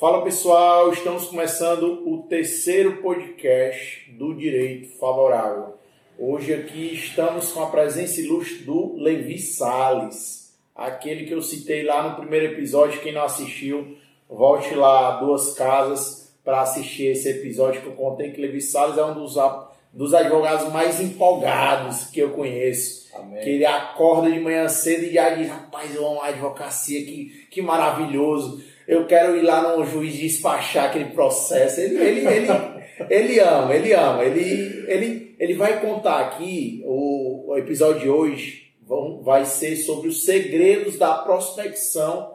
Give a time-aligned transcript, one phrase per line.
[0.00, 5.74] Fala pessoal, estamos começando o terceiro podcast do Direito Favorável.
[6.18, 12.08] Hoje aqui estamos com a presença ilustre do Levi Sales, aquele que eu citei lá
[12.08, 13.02] no primeiro episódio.
[13.02, 18.40] Quem não assistiu, volte lá duas casas para assistir esse episódio que eu contei que
[18.40, 19.34] Levi Sales é um dos,
[19.92, 23.14] dos advogados mais empolgados que eu conheço.
[23.14, 23.42] Amém.
[23.42, 27.46] Que ele acorda de manhã cedo e já diz, rapaz, eu amo a advocacia, que,
[27.50, 31.80] que maravilhoso eu quero ir lá no juiz despachar aquele processo.
[31.80, 32.48] Ele, ele, ele,
[33.08, 34.24] ele ama, ele ama.
[34.24, 40.08] Ele, ele, ele vai contar aqui, o, o episódio de hoje vão, vai ser sobre
[40.08, 42.34] os segredos da prospecção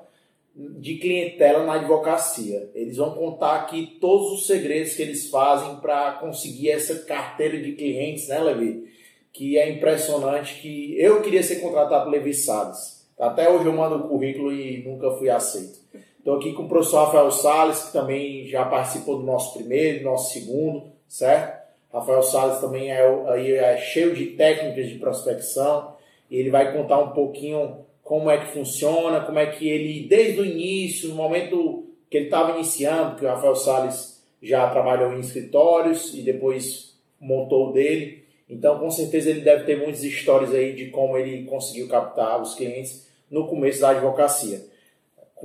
[0.56, 2.72] de clientela na advocacia.
[2.74, 7.74] Eles vão contar aqui todos os segredos que eles fazem para conseguir essa carteira de
[7.74, 8.86] clientes, né, Levi?
[9.34, 13.06] Que é impressionante que eu queria ser contratado por Levi Salles.
[13.20, 15.84] Até hoje eu mando o currículo e nunca fui aceito.
[16.26, 20.06] Estou aqui com o professor Rafael Sales, que também já participou do nosso primeiro, do
[20.06, 21.64] nosso segundo, certo?
[21.94, 25.94] Rafael Sales também é, aí é cheio de técnicas de prospecção.
[26.32, 30.42] E ele vai contar um pouquinho como é que funciona, como é que ele, desde
[30.42, 35.20] o início, no momento que ele estava iniciando, porque o Rafael Sales já trabalhou em
[35.20, 38.26] escritórios e depois montou o dele.
[38.50, 42.56] Então, com certeza, ele deve ter muitas histórias aí de como ele conseguiu captar os
[42.56, 44.74] clientes no começo da advocacia.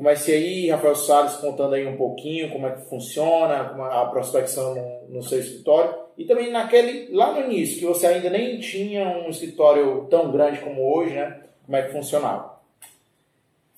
[0.01, 5.17] Comece aí, Rafael Salles, contando aí um pouquinho como é que funciona a prospecção no,
[5.17, 5.95] no, seu escritório.
[6.17, 10.61] E também naquele, lá no início, que você ainda nem tinha um escritório tão grande
[10.61, 11.43] como hoje, né?
[11.67, 12.59] Como é que funcionava?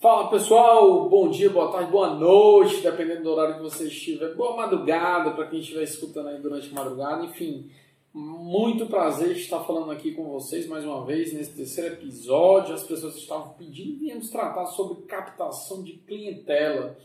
[0.01, 4.33] Fala pessoal, bom dia, boa tarde, boa noite, dependendo do horário que você estiver.
[4.37, 7.25] Boa madrugada para quem estiver escutando aí durante a madrugada.
[7.25, 7.69] Enfim,
[8.15, 12.75] muito prazer estar falando aqui com vocês mais uma vez nesse terceiro episódio.
[12.75, 16.99] As pessoas estavam pedindo e viemos tratar sobre captação de clientela.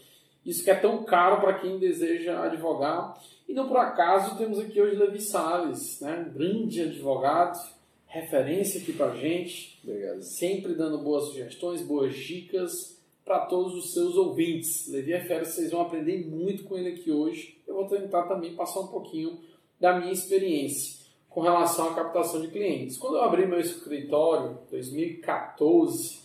[0.45, 3.17] Isso que é tão caro para quem deseja advogar.
[3.47, 6.27] E não por acaso temos aqui hoje Levi Salles, né?
[6.27, 7.57] um grande advogado,
[8.05, 9.79] referência aqui para gente.
[9.83, 10.21] Obrigado.
[10.21, 14.89] Sempre dando boas sugestões, boas dicas para todos os seus ouvintes.
[14.89, 17.57] Levi é fera, vocês vão aprender muito com ele aqui hoje.
[17.65, 19.39] Eu vou tentar também passar um pouquinho
[19.79, 20.96] da minha experiência
[21.37, 22.97] com relação à captação de clientes.
[22.97, 26.19] Quando eu abri meu escritório, em 2014,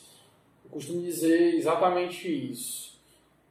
[0.65, 2.99] eu costumo dizer exatamente isso.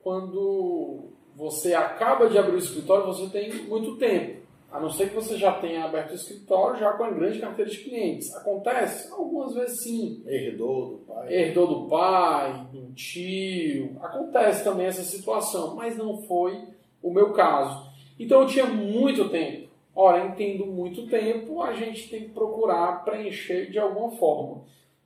[0.02, 4.42] Quando você acaba de abrir o escritório, você tem muito tempo.
[4.72, 7.70] A não ser que você já tenha aberto o escritório já com a grande carteira
[7.70, 8.36] de clientes.
[8.38, 9.14] Acontece?
[9.14, 10.24] Algumas vezes sim.
[10.26, 11.32] Herdou do pai.
[11.32, 13.98] Herdou do pai, do tio.
[14.02, 16.60] Acontece também essa situação, mas não foi
[17.04, 17.88] o meu caso.
[18.18, 19.70] Então eu tinha muito tempo.
[19.96, 24.64] Ora, em tendo muito tempo, a gente tem que procurar preencher de alguma forma.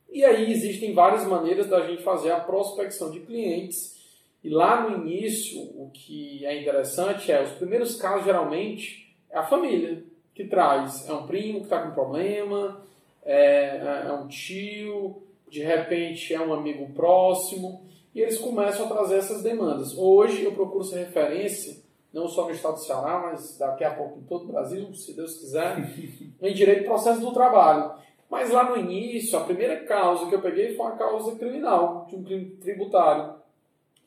[0.10, 3.96] E aí existem várias maneiras da gente fazer a prospecção de clientes.
[4.44, 9.44] E lá no início, o que é interessante é, os primeiros casos geralmente é a
[9.44, 10.04] família
[10.36, 11.10] que traz.
[11.10, 12.82] É um primo que está com problema,
[13.24, 19.18] é, é um tio, de repente é um amigo próximo, e eles começam a trazer
[19.18, 19.98] essas demandas.
[19.98, 21.84] Hoje eu procuro ser referência
[22.16, 25.14] não só no estado do Ceará, mas daqui a pouco em todo o Brasil, se
[25.14, 25.78] Deus quiser,
[26.42, 27.92] em direito de processo do trabalho.
[28.32, 32.16] Mas lá no início, a primeira causa que eu peguei foi uma causa criminal, de
[32.16, 33.36] um crime tributário.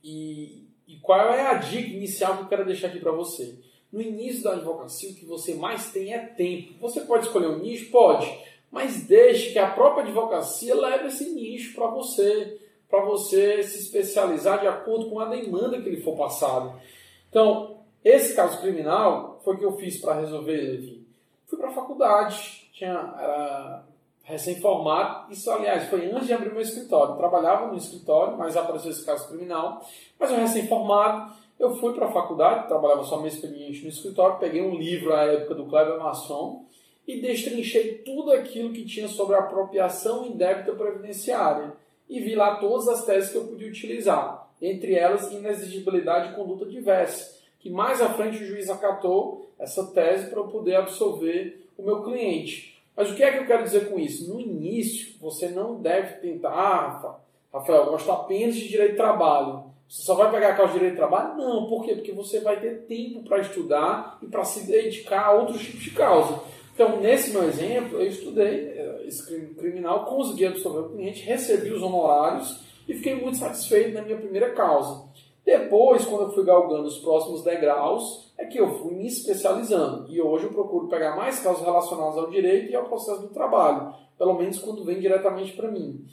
[0.03, 3.57] E, e qual é a dica inicial que eu quero deixar aqui para você?
[3.93, 6.79] No início da advocacia, o que você mais tem é tempo.
[6.81, 7.91] Você pode escolher um nicho?
[7.91, 8.27] Pode.
[8.71, 12.59] Mas deixe que a própria advocacia leve esse nicho para você,
[12.89, 16.81] para você se especializar de acordo com a demanda que lhe for passado.
[17.29, 21.07] Então, esse caso criminal foi que eu fiz para resolver, Levi.
[21.47, 23.85] Fui para a faculdade, tinha, era
[24.23, 25.33] recém-formado.
[25.33, 27.17] Isso, aliás, foi antes de abrir meu escritório.
[27.17, 29.83] Trabalhava no escritório, mas apareceu esse caso criminal.
[30.19, 34.63] Mas eu recém-formado, eu fui para a faculdade, trabalhava só meu expediente no escritório, peguei
[34.63, 36.67] um livro à época do Kleber Masson
[37.07, 41.73] e destrinchei tudo aquilo que tinha sobre apropriação indébita previdenciária.
[42.09, 46.67] E vi lá todas as teses que eu podia utilizar, entre elas inexigibilidade de conduta
[46.67, 51.83] diversa que mais à frente o juiz acatou essa tese para eu poder absorver o
[51.83, 52.79] meu cliente.
[52.97, 54.33] Mas o que é que eu quero dizer com isso?
[54.33, 57.19] No início, você não deve tentar, ah,
[57.53, 59.65] Rafael, eu gosto apenas de direito de trabalho.
[59.89, 61.37] Você só vai pegar a causa de direito de trabalho?
[61.37, 61.95] Não, por quê?
[61.95, 65.93] Porque você vai ter tempo para estudar e para se dedicar a outros tipos de
[65.93, 66.43] causa.
[66.75, 71.73] Então, nesse meu exemplo, eu estudei eh, esse crime criminal, consegui absorver o cliente, recebi
[71.73, 75.09] os honorários e fiquei muito satisfeito na minha primeira causa.
[75.49, 80.13] Depois, quando eu fui galgando os próximos degraus, é que eu fui me especializando.
[80.13, 83.95] E hoje eu procuro pegar mais casos relacionados ao direito e ao processo do trabalho,
[84.19, 86.05] pelo menos quando vem diretamente para mim.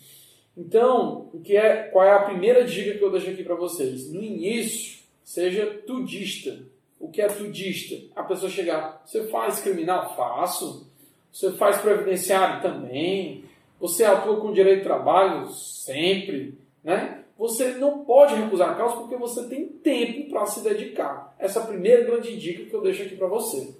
[0.55, 4.09] Então, o que é, qual é a primeira dica que eu deixo aqui para vocês?
[4.09, 6.57] No início, seja tudista.
[6.97, 7.93] O que é tudista?
[8.15, 10.15] A pessoa chegar, você faz criminal?
[10.15, 10.89] Faço.
[11.29, 12.61] Você faz previdenciário?
[12.61, 13.43] Também.
[13.81, 15.49] Você atua com direito de trabalho?
[15.49, 16.57] Sempre.
[16.81, 17.24] Né?
[17.37, 21.35] Você não pode recusar a causa porque você tem tempo para se dedicar.
[21.37, 23.75] Essa é a primeira grande dica que eu deixo aqui para você.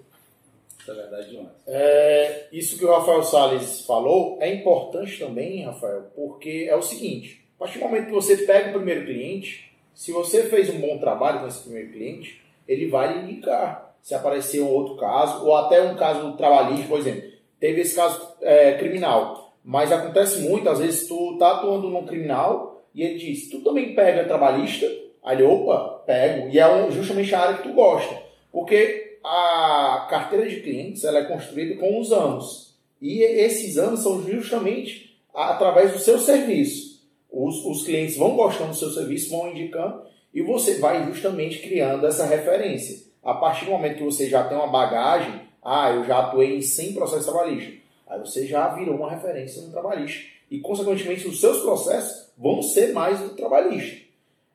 [0.77, 1.51] Isso é verdade demais.
[1.65, 7.43] É, isso que o Rafael Salles falou é importante também, Rafael, porque é o seguinte:
[7.55, 10.97] a partir do momento que você pega o primeiro cliente, se você fez um bom
[10.97, 13.95] trabalho com esse primeiro cliente, ele vai lhe indicar.
[14.01, 18.35] Se aparecer um outro caso, ou até um caso trabalhista, por exemplo, teve esse caso
[18.41, 23.49] é, criminal, mas acontece muito, às vezes tu tá atuando num criminal e ele diz,
[23.49, 24.87] tu também pega trabalhista?
[25.23, 26.49] Aí ele, opa, pego.
[26.49, 28.15] E é justamente a área que tu gosta.
[28.51, 32.75] Porque a carteira de clientes ela é construída com os anos.
[33.01, 36.95] E esses anos são justamente através do seu serviço
[37.35, 40.03] os, os clientes vão gostando do seu serviço, vão indicando
[40.33, 43.05] e você vai justamente criando essa referência.
[43.21, 46.61] A partir do momento que você já tem uma bagagem, ah, eu já atuei em
[46.61, 47.73] 100 processos trabalhistas,
[48.07, 50.34] aí você já virou uma referência no trabalhista.
[50.49, 54.05] E, consequentemente, os seus processos vão ser mais do trabalhista.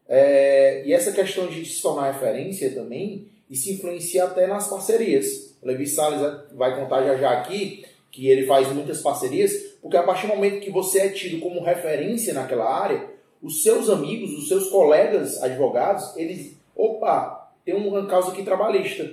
[0.08, 5.54] É, e essa questão de se tornar referência também, isso influencia até nas parcerias.
[5.62, 6.20] O Levi Salles
[6.52, 10.60] vai contar já já aqui que ele faz muitas parcerias, porque a partir do momento
[10.60, 13.08] que você é tido como referência naquela área,
[13.40, 19.08] os seus amigos, os seus colegas advogados, eles, opa, tem uma causa aqui trabalhista.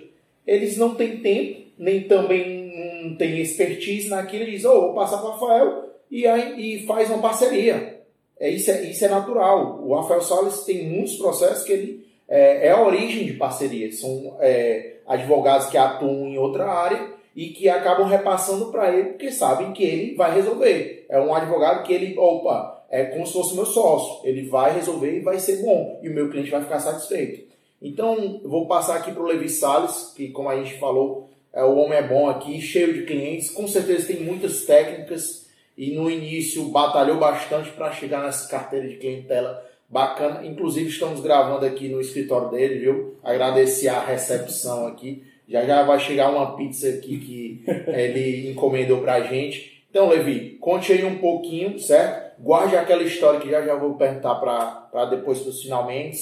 [0.45, 5.17] Eles não têm tempo, nem também não têm expertise naquilo, e dizem, oh, vou passar
[5.17, 8.01] para o Rafael e, aí, e faz uma parceria.
[8.39, 9.81] É, isso, é, isso é natural.
[9.83, 13.99] O Rafael Salles tem muitos processos que ele é, é a origem de parcerias.
[13.99, 19.31] São é, advogados que atuam em outra área e que acabam repassando para ele porque
[19.31, 21.05] sabem que ele vai resolver.
[21.09, 25.17] É um advogado que ele, opa, é como se fosse meu sócio, ele vai resolver
[25.17, 27.47] e vai ser bom e o meu cliente vai ficar satisfeito.
[27.81, 31.75] Então, vou passar aqui para o Levi Salles, que como a gente falou, é, o
[31.75, 35.46] homem é bom aqui, cheio de clientes, com certeza tem muitas técnicas
[35.77, 40.45] e no início batalhou bastante para chegar nessa carteira de clientela bacana.
[40.45, 43.15] Inclusive, estamos gravando aqui no escritório dele, viu?
[43.23, 45.23] Agradecer a recepção aqui.
[45.47, 49.85] Já já vai chegar uma pizza aqui que ele encomendou pra gente.
[49.89, 52.41] Então, Levi, conte aí um pouquinho, certo?
[52.41, 56.19] Guarde aquela história que já já vou perguntar para depois dos finalmente,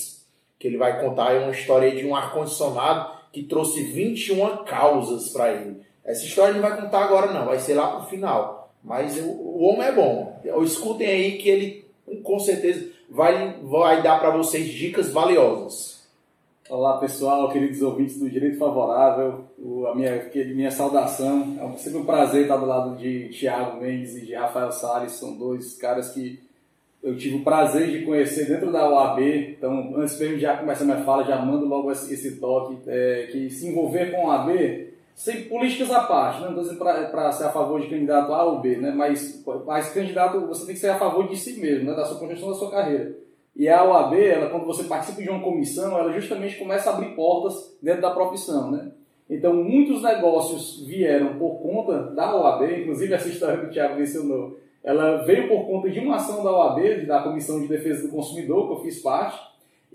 [0.59, 5.51] que ele vai contar aí uma história de um ar-condicionado que trouxe 21 causas para
[5.51, 5.81] ele.
[6.05, 8.73] Essa história ele não vai contar agora não, vai ser lá pro final.
[8.85, 10.41] Mas o, o homem é bom.
[10.63, 11.85] Escutem aí que ele
[12.23, 16.03] com certeza vai, vai dar para vocês dicas valiosas.
[16.69, 21.57] Olá pessoal, queridos ouvintes do Direito Favorável, o, a minha, minha saudação.
[21.57, 25.37] É sempre um prazer estar do lado de Tiago Mendes e de Rafael Salles, são
[25.37, 26.37] dois caras que
[27.01, 29.21] eu tive o prazer de conhecer dentro da OAB.
[29.57, 33.29] Então, antes mesmo de já começar minha fala, já mando logo esse, esse toque, é,
[33.31, 37.51] que se envolver com a OAB, sem políticas à parte, não estou para ser a
[37.51, 38.91] favor de candidato A ou B, né?
[38.91, 41.95] mas, mas candidato você tem que ser a favor de si mesmo, né?
[41.95, 43.15] da sua construção da sua carreira.
[43.55, 47.15] E a OAB, ela, quando você participa de uma comissão, ela justamente começa a abrir
[47.15, 48.91] portas dentro da profissão, né?
[49.29, 54.59] Então, muitos negócios vieram por conta da OAB, inclusive essa história que o Thiago mencionou,
[54.83, 58.67] ela veio por conta de uma ação da OAB, da Comissão de Defesa do Consumidor,
[58.67, 59.39] que eu fiz parte,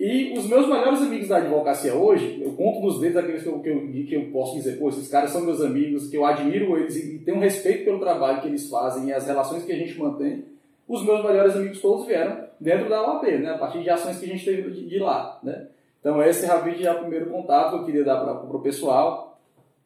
[0.00, 3.61] e os meus melhores amigos da advocacia hoje, eu conto nos dedos aqueles que eu,
[3.61, 6.78] que eu, que eu posso dizer, pô, esses caras são meus amigos, que eu admiro
[6.78, 9.99] eles e tenho respeito pelo trabalho que eles fazem e as relações que a gente
[9.99, 10.42] mantém,
[10.88, 13.50] os meus melhores amigos todos vieram dentro da OAB, né?
[13.50, 15.38] a partir de ações que a gente teve de, de lá.
[15.42, 15.66] Né?
[16.00, 19.38] Então, esse realmente é o primeiro contato que eu queria dar para o pessoal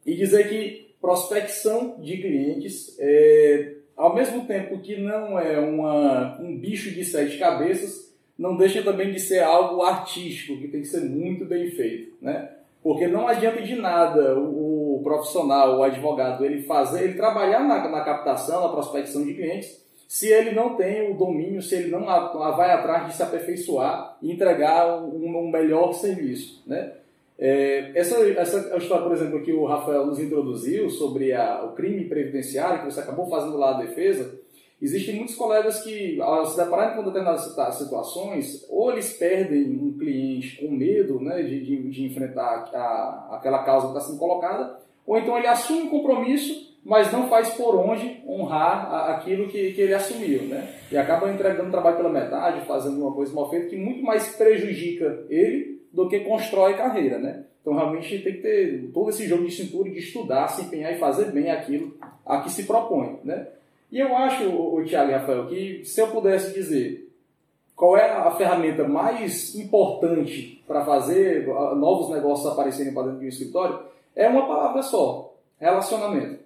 [0.06, 6.56] e dizer que prospecção de clientes, é, ao mesmo tempo que não é uma, um
[6.56, 11.02] bicho de sete cabeças, não deixa também de ser algo artístico, que tem que ser
[11.02, 12.14] muito bem feito.
[12.20, 12.50] Né?
[12.82, 17.88] Porque não adianta de nada o, o profissional, o advogado, ele fazer, ele trabalhar na,
[17.88, 22.04] na captação, na prospecção de clientes, se ele não tem o domínio, se ele não
[22.04, 26.62] vai atrás de se aperfeiçoar e entregar um, um melhor serviço.
[26.66, 26.92] Né?
[27.38, 32.04] É, essa, essa história, por exemplo, que o Rafael nos introduziu sobre a, o crime
[32.04, 34.38] previdenciário, que você acabou fazendo lá a defesa,
[34.84, 37.44] existem muitos colegas que, ao se depararem com determinadas
[37.76, 43.62] situações, ou eles perdem um cliente com medo né, de, de, de enfrentar a, aquela
[43.64, 47.74] causa que está sendo colocada, ou então ele assume um compromisso mas não faz por
[47.76, 50.68] onde honrar aquilo que, que ele assumiu, né?
[50.92, 55.24] E acaba entregando trabalho pela metade, fazendo uma coisa mal feita que muito mais prejudica
[55.30, 57.44] ele do que constrói carreira, né?
[57.62, 60.98] Então realmente tem que ter todo esse jogo de cintura de estudar, se empenhar e
[60.98, 63.48] fazer bem aquilo a que se propõe, né?
[63.94, 67.14] E eu acho, o e Rafael, que se eu pudesse dizer
[67.76, 73.28] qual é a ferramenta mais importante para fazer novos negócios aparecerem para dentro de um
[73.28, 73.78] escritório,
[74.16, 76.40] é uma palavra só: relacionamento.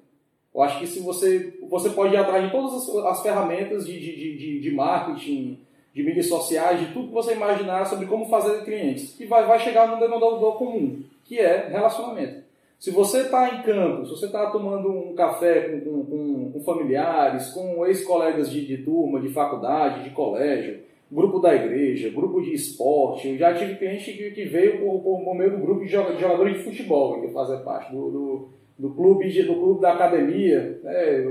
[0.54, 3.98] Eu acho que se você, você pode ir atrás de todas as, as ferramentas de,
[3.98, 5.58] de, de, de, marketing,
[5.94, 9.58] de mídias sociais, de tudo que você imaginar sobre como fazer clientes, que vai, vai
[9.58, 12.46] chegar no denominador comum, que é relacionamento.
[12.78, 16.27] Se você está em campo, se você está tomando um café com, com, com
[16.60, 22.52] familiares, com ex-colegas de, de turma, de faculdade, de colégio, grupo da igreja, grupo de
[22.52, 23.28] esporte.
[23.28, 26.58] Eu já tive cliente que, que veio por, por, por meio do grupo de jogadores
[26.58, 28.48] de futebol, que fazia parte, do, do,
[28.78, 30.78] do, clube, de, do clube da academia.
[30.82, 31.24] Né?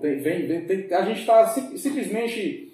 [0.00, 2.72] Tem, vem, vem, tem, a gente está simplesmente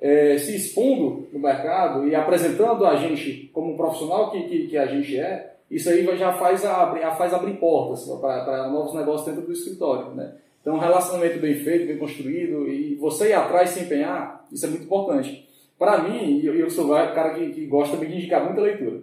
[0.00, 4.76] é, se expondo no mercado e apresentando a gente como um profissional que, que, que
[4.76, 5.54] a gente é.
[5.70, 10.14] Isso aí já faz, a, faz abrir portas para novos negócios dentro do escritório.
[10.14, 10.34] Né?
[10.64, 14.70] Então, um relacionamento bem feito, bem construído, e você ir atrás se empenhar, isso é
[14.70, 15.46] muito importante.
[15.78, 19.02] Para mim, e eu sou um cara que, que gosta de indicar muita leitura.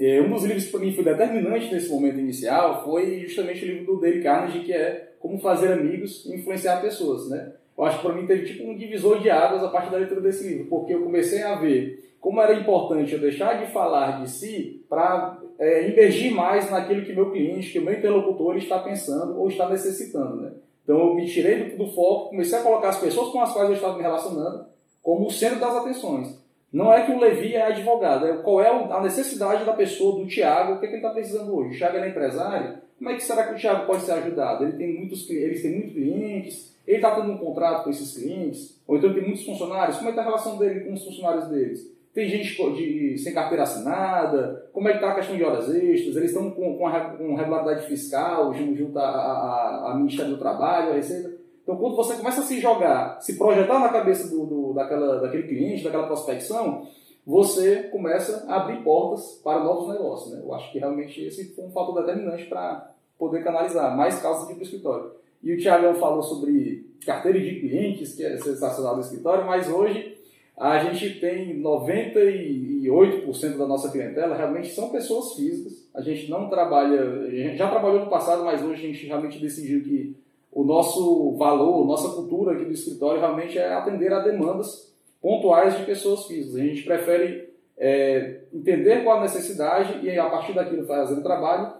[0.00, 3.68] É, um dos livros que para mim foi determinante nesse momento inicial foi justamente o
[3.68, 7.30] livro do Dale Carnegie, que é Como Fazer Amigos e Influenciar Pessoas.
[7.30, 7.52] Né?
[7.78, 10.20] Eu acho que para mim teve tipo um divisor de águas a partir da leitura
[10.20, 14.28] desse livro, porque eu comecei a ver como era importante eu deixar de falar de
[14.28, 19.38] si para é, emergir mais naquilo que meu cliente, que o meu interlocutor está pensando
[19.38, 20.40] ou está necessitando.
[20.40, 20.50] Né?
[20.84, 23.68] Então eu me tirei do, do foco, comecei a colocar as pessoas com as quais
[23.68, 24.66] eu estava me relacionando
[25.02, 26.38] como o centro das atenções.
[26.72, 30.26] Não é que o Levi é advogado, é qual é a necessidade da pessoa, do
[30.26, 31.74] Tiago, o que, é que ele está precisando hoje.
[31.74, 34.64] O Tiago é empresário, como é que será que o Tiago pode ser ajudado?
[34.64, 38.80] Ele tem muitos, eles têm muitos clientes, ele está tendo um contrato com esses clientes,
[38.86, 41.48] ou então tem muitos funcionários, como é que está a relação dele com os funcionários
[41.48, 41.93] deles?
[42.14, 46.14] Tem gente de, sem carteira assinada, como é que está a questão de horas extras,
[46.14, 51.34] eles estão com, com, a, com regularidade fiscal junto, ao Ministério do Trabalho, a Receita.
[51.64, 55.48] Então, quando você começa a se jogar, se projetar na cabeça do, do, daquela, daquele
[55.48, 56.86] cliente, daquela prospecção,
[57.26, 60.32] você começa a abrir portas para novos negócios.
[60.32, 60.42] Né?
[60.44, 64.62] Eu acho que realmente esse foi um fator determinante para poder canalizar mais causas o
[64.62, 65.10] escritório.
[65.42, 70.13] E o Tiagão falou sobre carteira de clientes, que é sensacional do escritório, mas hoje
[70.56, 75.84] a gente tem 98% da nossa clientela realmente são pessoas físicas.
[75.92, 79.40] A gente não trabalha, a gente já trabalhou no passado, mas hoje a gente realmente
[79.40, 80.16] decidiu que
[80.52, 85.84] o nosso valor, nossa cultura aqui do escritório realmente é atender a demandas pontuais de
[85.84, 86.54] pessoas físicas.
[86.54, 91.72] A gente prefere é, entender qual a necessidade e a partir daquilo fazer o trabalho,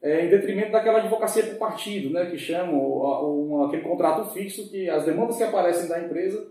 [0.00, 5.04] é, em detrimento daquela advocacia por partido, né, que chamam aquele contrato fixo que as
[5.04, 6.44] demandas que aparecem da empresa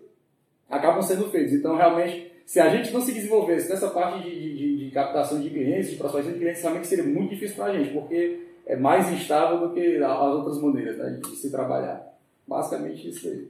[0.72, 1.54] acabam sendo feitas.
[1.54, 5.50] Então, realmente, se a gente não se desenvolvesse nessa parte de, de, de captação de
[5.50, 9.12] clientes, de prospecção de clientes, realmente seria muito difícil para a gente, porque é mais
[9.12, 12.12] instável do que as outras maneiras né, de se trabalhar.
[12.48, 13.48] Basicamente isso aí.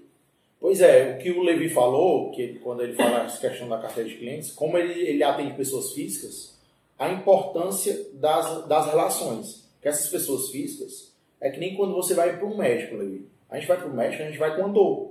[0.59, 4.07] Pois é, o que o Levi falou, que quando ele fala essa questão da carteira
[4.07, 6.55] de clientes, como ele, ele atende pessoas físicas,
[6.99, 9.67] a importância das, das relações.
[9.81, 13.25] Que essas pessoas físicas é que nem quando você vai para um médico, Levi.
[13.49, 15.10] A gente vai para o médico, a gente vai com a dor.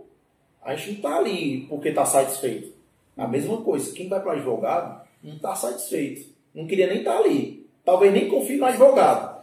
[0.62, 2.72] A gente não está ali porque está satisfeito.
[3.16, 6.28] A mesma coisa, quem vai para advogado não está satisfeito.
[6.54, 7.66] Não queria nem estar tá ali.
[7.84, 9.40] Talvez nem confie no advogado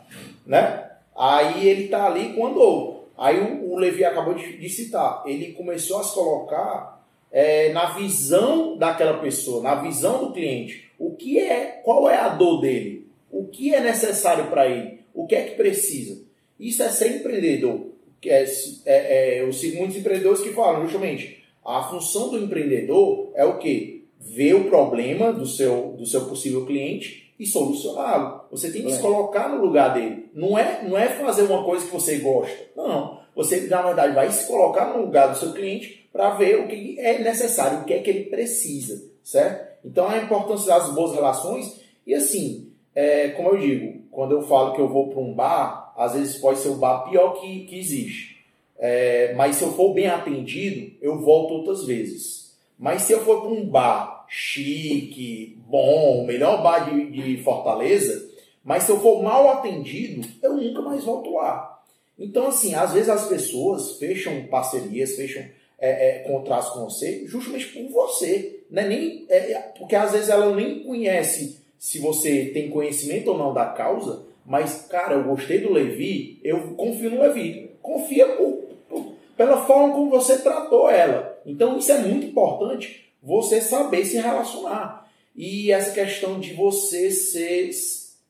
[0.48, 0.90] né?
[1.16, 3.10] Aí ele está ali com andou.
[3.18, 7.92] Aí o, o Levi acabou de, de, citar, ele começou a se colocar é, na
[7.96, 10.90] visão daquela pessoa, na visão do cliente.
[10.98, 13.08] O que é, qual é a dor dele?
[13.32, 15.02] O que é necessário para ele?
[15.14, 16.22] O que é que precisa?
[16.60, 17.88] Isso é ser empreendedor.
[18.26, 18.46] É,
[18.86, 24.08] é, é, os muitos empreendedores que falam justamente a função do empreendedor é o que?
[24.18, 28.46] Ver o problema do seu, do seu possível cliente e solucioná-lo.
[28.50, 28.96] Você tem que é.
[28.96, 30.30] se colocar no lugar dele.
[30.34, 32.56] Não é, não é fazer uma coisa que você gosta.
[32.74, 33.20] Não.
[33.36, 36.98] Você, na verdade, vai se colocar no lugar do seu cliente para ver o que
[37.00, 39.78] é necessário, o que é que ele precisa, certo?
[39.86, 41.82] Então, a importância das boas relações.
[42.06, 45.87] E assim, é, como eu digo, quando eu falo que eu vou para um bar,
[45.98, 48.38] às vezes pode ser o bar pior que, que existe.
[48.77, 52.56] É, mas se eu for bem atendido, eu volto outras vezes.
[52.77, 58.30] Mas se eu for para um bar chique, bom, melhor bar de, de Fortaleza,
[58.63, 61.82] mas se eu for mal atendido, eu nunca mais volto lá.
[62.20, 65.44] Então, assim, às vezes as pessoas fecham parcerias, fecham
[65.80, 68.60] é, é, contratos com você justamente por você.
[68.70, 68.88] Né?
[68.88, 73.68] Nem, é, porque às vezes ela nem conhece se você tem conhecimento ou não da
[73.68, 77.70] causa, mas, cara, eu gostei do Levi, eu confio no Levi.
[77.82, 81.38] Confia por, por, pela forma como você tratou ela.
[81.46, 85.06] Então, isso é muito importante você saber se relacionar.
[85.36, 87.70] E essa questão de você ser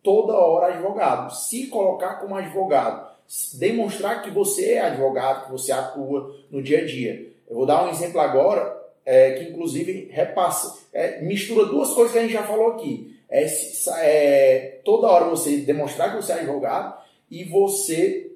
[0.02, 3.12] toda hora advogado, se colocar como advogado,
[3.54, 7.32] demonstrar que você é advogado, que você atua no dia a dia.
[7.48, 8.76] Eu vou dar um exemplo agora.
[9.06, 13.17] é, que inclusive repassa, é, mistura duas coisas que a gente já falou aqui.
[13.30, 13.46] É,
[14.00, 16.98] é, toda hora você demonstrar que você é advogado
[17.30, 18.32] e você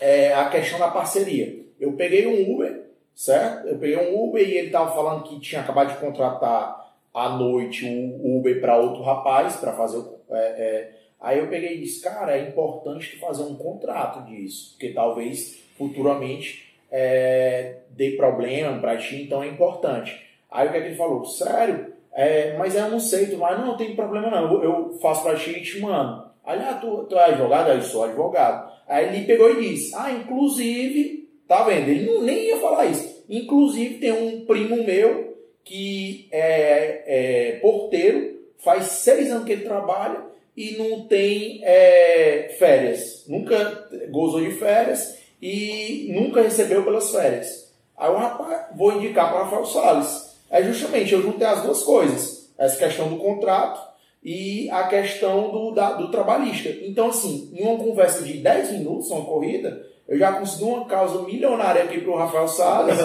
[0.00, 1.60] é, a questão da parceria.
[1.78, 3.68] Eu peguei um Uber, certo?
[3.68, 7.84] Eu peguei um Uber e ele estava falando que tinha acabado de contratar à noite
[7.86, 10.20] o Uber para outro rapaz para fazer o.
[10.30, 14.92] É, é, aí eu peguei e disse, cara, é importante fazer um contrato disso, porque
[14.92, 20.20] talvez futuramente é, dê problema para ti, então é importante.
[20.50, 21.24] Aí o que, é que ele falou?
[21.24, 21.89] Sério?
[22.12, 25.50] É, mas eu não sei, tu vai, não, tem problema não, eu faço para ti
[25.50, 26.30] e te mando.
[26.44, 27.70] Aí, ah, tu, tu é advogado?
[27.70, 28.72] Aí sou advogado.
[28.88, 31.88] Aí ele pegou e disse, ah, inclusive, tá vendo?
[31.88, 33.24] Ele não, nem ia falar isso.
[33.28, 40.24] Inclusive tem um primo meu que é, é porteiro, faz seis anos que ele trabalha
[40.56, 43.24] e não tem é, férias.
[43.28, 47.72] Nunca gozou de férias e nunca recebeu pelas férias.
[47.96, 50.29] Aí o rapaz, vou indicar para Rafael Salles.
[50.50, 52.50] É justamente, eu juntei as duas coisas.
[52.58, 53.80] Essa questão do contrato
[54.22, 56.68] e a questão do, da, do trabalhista.
[56.82, 61.22] Então, assim, em uma conversa de 10 minutos, uma corrida, eu já consegui uma causa
[61.22, 62.98] milionária aqui para o Rafael Salles,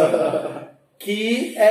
[1.00, 1.64] que é,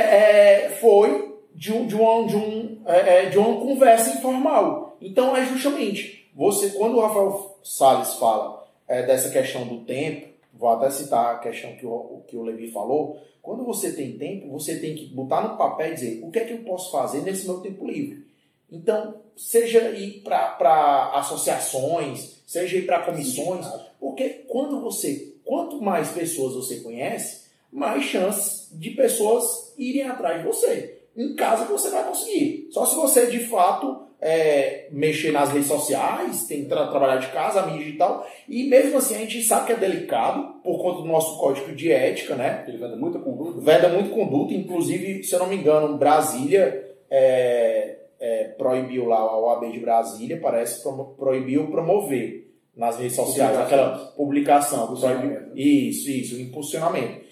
[0.65, 4.97] é, foi de, um, de, uma, de, um, é, é, de uma conversa informal.
[5.01, 10.69] Então, é justamente, você, quando o Rafael Salles fala é, dessa questão do tempo, vou
[10.69, 14.79] até citar a questão que o, que o Levi falou, quando você tem tempo, você
[14.79, 17.45] tem que botar no papel e dizer o que é que eu posso fazer nesse
[17.45, 18.25] meu tempo livre.
[18.71, 23.65] Então, seja ir para associações, seja ir para comissões,
[23.99, 30.47] porque quando você, quanto mais pessoas você conhece, mais chances de pessoas irem atrás de
[30.47, 31.01] você.
[31.15, 32.69] Em casa você vai conseguir.
[32.71, 37.65] Só se você de fato é, mexer nas redes sociais, tentar trabalhar de casa, a
[37.67, 38.27] mídia digital.
[38.47, 41.91] E mesmo assim a gente sabe que é delicado por conta do nosso código de
[41.91, 42.63] ética, né?
[42.67, 43.59] Ele veda muita conduta.
[43.59, 49.39] Veda muito conduta, inclusive, se eu não me engano, Brasília é, é, proibiu lá a
[49.39, 50.83] OAB de Brasília, parece
[51.17, 54.95] proibiu promover nas redes sociais aquela publicação.
[54.95, 57.25] Proibiu, isso, isso, impulsionamento.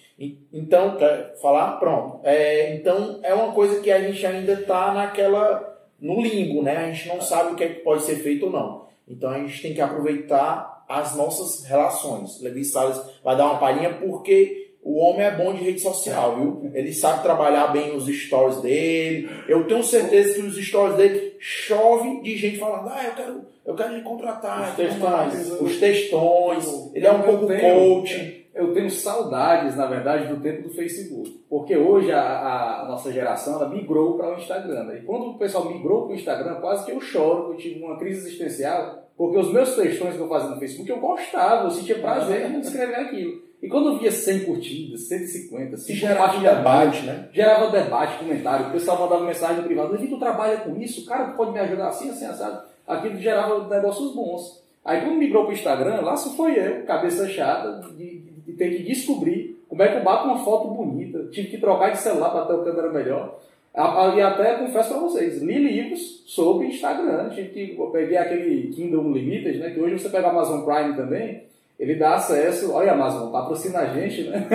[0.53, 1.79] Então, quer falar?
[1.79, 2.19] Pronto.
[2.23, 5.72] É, então, é uma coisa que a gente ainda está naquela
[6.03, 6.75] no limbo, né?
[6.75, 8.83] A gente não sabe o que, é que pode ser feito ou não.
[9.07, 12.41] Então a gente tem que aproveitar as nossas relações.
[12.41, 16.71] Levi Salles vai dar uma palhinha porque o homem é bom de rede social, viu?
[16.73, 19.29] Ele sabe trabalhar bem os stories dele.
[19.47, 23.75] Eu tenho certeza que os stories dele chove de gente falando: ah, eu quero, eu
[23.75, 24.71] quero lhe contratar.
[24.71, 25.61] Os textões.
[25.61, 26.91] Os textões.
[26.93, 31.43] Ele é um pouco coach eu tenho saudades, na verdade, do tempo do Facebook.
[31.49, 34.83] Porque hoje a, a nossa geração ela migrou para o Instagram.
[34.83, 34.99] Né?
[34.99, 37.97] E quando o pessoal migrou para o Instagram, quase que eu choro, eu tive uma
[37.97, 41.99] crise existencial, porque os meus textões que eu fazia no Facebook eu gostava, eu sentia
[41.99, 43.41] prazer em escrever aquilo.
[43.61, 47.29] E quando eu via 100 curtidas, 150, 100 gerava debate, né?
[47.31, 51.05] Gerava debate, comentário, o pessoal mandava mensagem no privado, Levi, tu trabalha com isso?
[51.05, 52.61] Cara, tu pode me ajudar assim, assim, assado?
[52.85, 54.61] Aquilo gerava negócios bons.
[54.83, 58.75] Aí quando migrou para o Instagram, lá só foi eu, cabeça chata, de e ter
[58.75, 61.27] que descobrir como é que eu bato uma foto bonita.
[61.32, 63.39] Tive que trocar de celular para ter o câmera melhor.
[63.75, 67.29] E até confesso para vocês, li livros sobre Instagram.
[67.29, 69.71] Tive que eu peguei aquele Kindle Unlimited, né?
[69.71, 71.43] Que hoje você pega a Amazon Prime também.
[71.79, 74.47] Ele dá acesso, olha Amazon, patrocina a gente, né?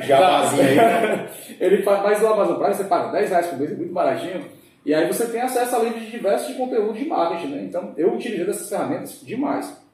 [0.00, 0.74] Já fazia aí.
[0.74, 1.28] Né?
[1.60, 4.42] Ele faz, mas o Amazon Prime você paga 10 reais por mês, é muito baratinho.
[4.84, 7.62] E aí você tem acesso a livros de diversos de conteúdo de marketing, né?
[7.64, 9.85] Então eu utilizei dessas ferramentas demais.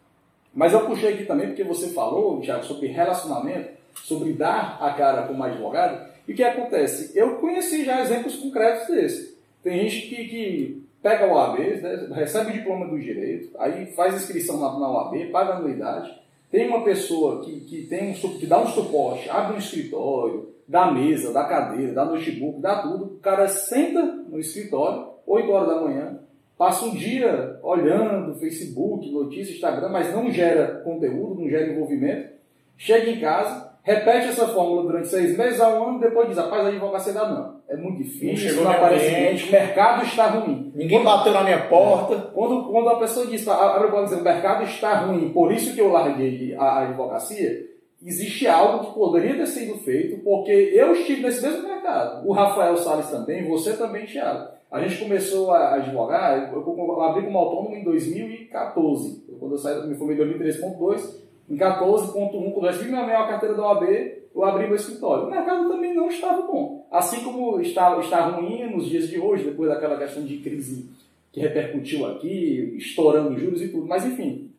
[0.54, 5.22] Mas eu puxei aqui também porque você falou, Thiago, sobre relacionamento, sobre dar a cara
[5.22, 6.10] como advogado.
[6.26, 7.16] E o que acontece?
[7.18, 9.38] Eu conheci já exemplos concretos desse.
[9.62, 14.14] Tem gente que, que pega o OAB, né, recebe o diploma do direito, aí faz
[14.14, 16.12] inscrição na, na OAB, paga anuidade.
[16.50, 20.90] Tem uma pessoa que, que, tem um, que dá um suporte, abre um escritório, dá
[20.92, 23.04] mesa, dá cadeira, dá notebook, dá tudo.
[23.04, 26.18] O cara senta no escritório, 8 horas da manhã,
[26.62, 32.34] passa um dia olhando Facebook, notícias, Instagram, mas não gera conteúdo, não gera envolvimento.
[32.78, 36.64] Chega em casa, repete essa fórmula durante seis meses a um ano, depois diz, rapaz,
[36.64, 37.56] a advocacia dá não.
[37.68, 40.72] É muito difícil, não, não aparece ninguém, o mercado está ruim.
[40.72, 42.30] Ninguém bateu na minha porta.
[42.32, 45.80] Quando, quando a pessoa diz, abre o dizer, o mercado está ruim, por isso que
[45.80, 47.66] eu larguei a, a advocacia,
[48.00, 52.24] existe algo que poderia ter sido feito, porque eu estive nesse mesmo mercado.
[52.24, 54.61] O Rafael Salles também, você também, Thiago.
[54.72, 59.22] A gente começou a advogar, eu, abri como autônomo em 2014.
[59.38, 61.16] quando eu saí, me formei em 2013.2,
[61.50, 63.82] em 14.1, quando eu recebi minha maior carteira da OAB,
[64.34, 65.26] eu abri meu escritório.
[65.26, 66.86] O mercado também não estava bom.
[66.90, 70.88] Assim como está, está ruim nos dias de hoje, depois daquela questão de crise
[71.30, 73.86] que repercutiu aqui, estourando juros e tudo.
[73.86, 74.50] Mas enfim,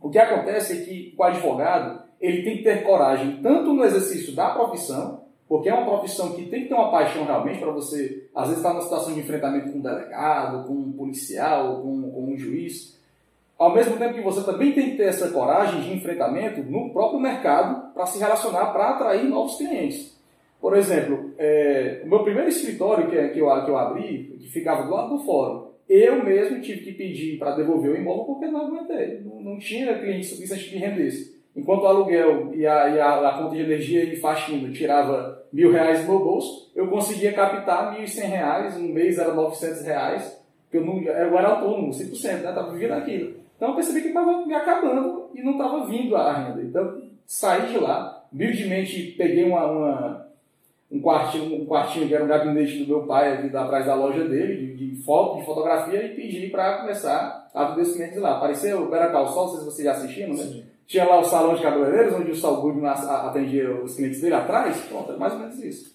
[0.00, 4.34] o que acontece é que o advogado ele tem que ter coragem tanto no exercício
[4.34, 5.22] da profissão
[5.52, 8.56] porque é uma profissão que tem que ter uma paixão realmente para você, às vezes,
[8.56, 12.38] estar tá numa situação de enfrentamento com um delegado, com um policial, com, com um
[12.38, 12.98] juiz.
[13.58, 17.20] Ao mesmo tempo que você também tem que ter essa coragem de enfrentamento no próprio
[17.20, 20.18] mercado para se relacionar, para atrair novos clientes.
[20.58, 24.84] Por exemplo, é, o meu primeiro escritório que, que, eu, que eu abri, que ficava
[24.84, 28.68] do lado do fórum, eu mesmo tive que pedir para devolver o imóvel porque não
[28.68, 29.20] aguentei.
[29.20, 31.42] Não, não tinha cliente suficiente que rendesse.
[31.54, 35.70] Enquanto o aluguel e a, e a, a conta de energia e faxina tirava mil
[35.70, 39.82] reais do meu bolso, eu conseguia captar mil e cem reais, um mês era novecentos
[39.82, 42.48] reais, que eu, não, eu era autônomo, 100%, né?
[42.48, 43.34] Estava vivendo aquilo.
[43.56, 46.62] Então eu percebi que estava me acabando e não estava vindo a renda.
[46.62, 50.26] Então saí de lá, humildemente peguei uma, uma,
[50.90, 54.24] um, quartinho, um quartinho que era um gabinete do meu pai ali atrás da loja
[54.24, 58.38] dele, de, de foto, de fotografia, e pedi para começar a atender clientes lá.
[58.38, 60.42] Apareceu o Beracal Sol, não sei se vocês já assistiram, né?
[60.42, 60.71] Sim.
[60.86, 64.76] Tinha lá o salão de cabeleireiros, onde o Saul Goodman atendia os clientes dele atrás.
[64.82, 65.92] Pronto, é mais ou menos isso.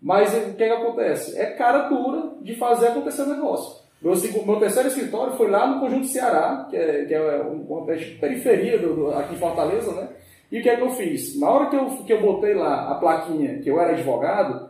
[0.00, 1.38] Mas o que, que acontece?
[1.38, 3.84] É cara dura de fazer acontecer o negócio.
[4.02, 8.78] Meu, meu terceiro escritório foi lá no Conjunto Ceará, que é, que é uma periferia
[8.78, 10.08] do, do, aqui em Fortaleza, né?
[10.52, 11.40] E o que é que eu fiz?
[11.40, 14.68] Na hora que eu, que eu botei lá a plaquinha que eu era advogado,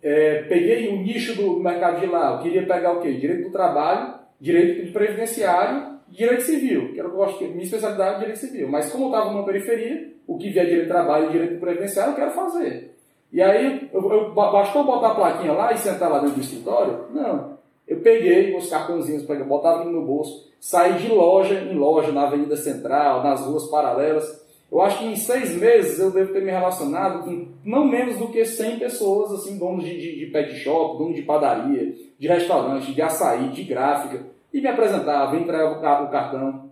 [0.00, 2.34] é, peguei o nicho do mercado de lá.
[2.34, 3.12] Eu queria pegar o quê?
[3.14, 8.16] Direito do trabalho, direito previdenciário direito civil, que era o que eu gosto, minha especialidade
[8.16, 8.68] é direito civil.
[8.68, 12.12] Mas como eu estava numa periferia, o que vier direito de trabalho e direito previdenciário,
[12.12, 12.94] eu quero fazer.
[13.32, 17.06] E aí, eu, eu, bastou botar a plaquinha lá e sentar lá dentro do escritório?
[17.12, 17.56] Não.
[17.86, 22.56] Eu peguei os cartãozinhos, botava no meu bolso, saí de loja em loja, na Avenida
[22.56, 24.44] Central, nas ruas paralelas.
[24.70, 28.28] Eu acho que em seis meses eu devo ter me relacionado com não menos do
[28.28, 32.92] que 100 pessoas, assim, donos de, de, de pet shop, donos de padaria, de restaurante,
[32.92, 36.70] de açaí, de gráfica e me apresentava, entregar o cartão.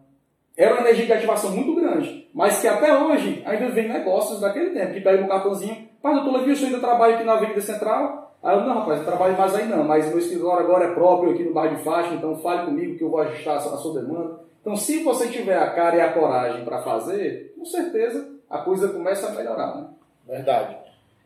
[0.57, 4.71] Era uma energia de ativação muito grande, mas que até hoje ainda vem negócios daquele
[4.71, 8.35] tempo, que pega o cartãozinho, pai, doutor Levi, eu ainda trabalho aqui na Avenida Central.
[8.43, 11.33] Aí eu, não, rapaz, eu trabalho mais aí não, mas meu escritório agora é próprio
[11.33, 14.41] aqui no bairro de faixa, então fale comigo que eu vou ajustar a sua demanda.
[14.63, 18.89] Então, se você tiver a cara e a coragem para fazer, com certeza a coisa
[18.89, 19.77] começa a melhorar.
[19.77, 19.89] Né?
[20.27, 20.77] Verdade.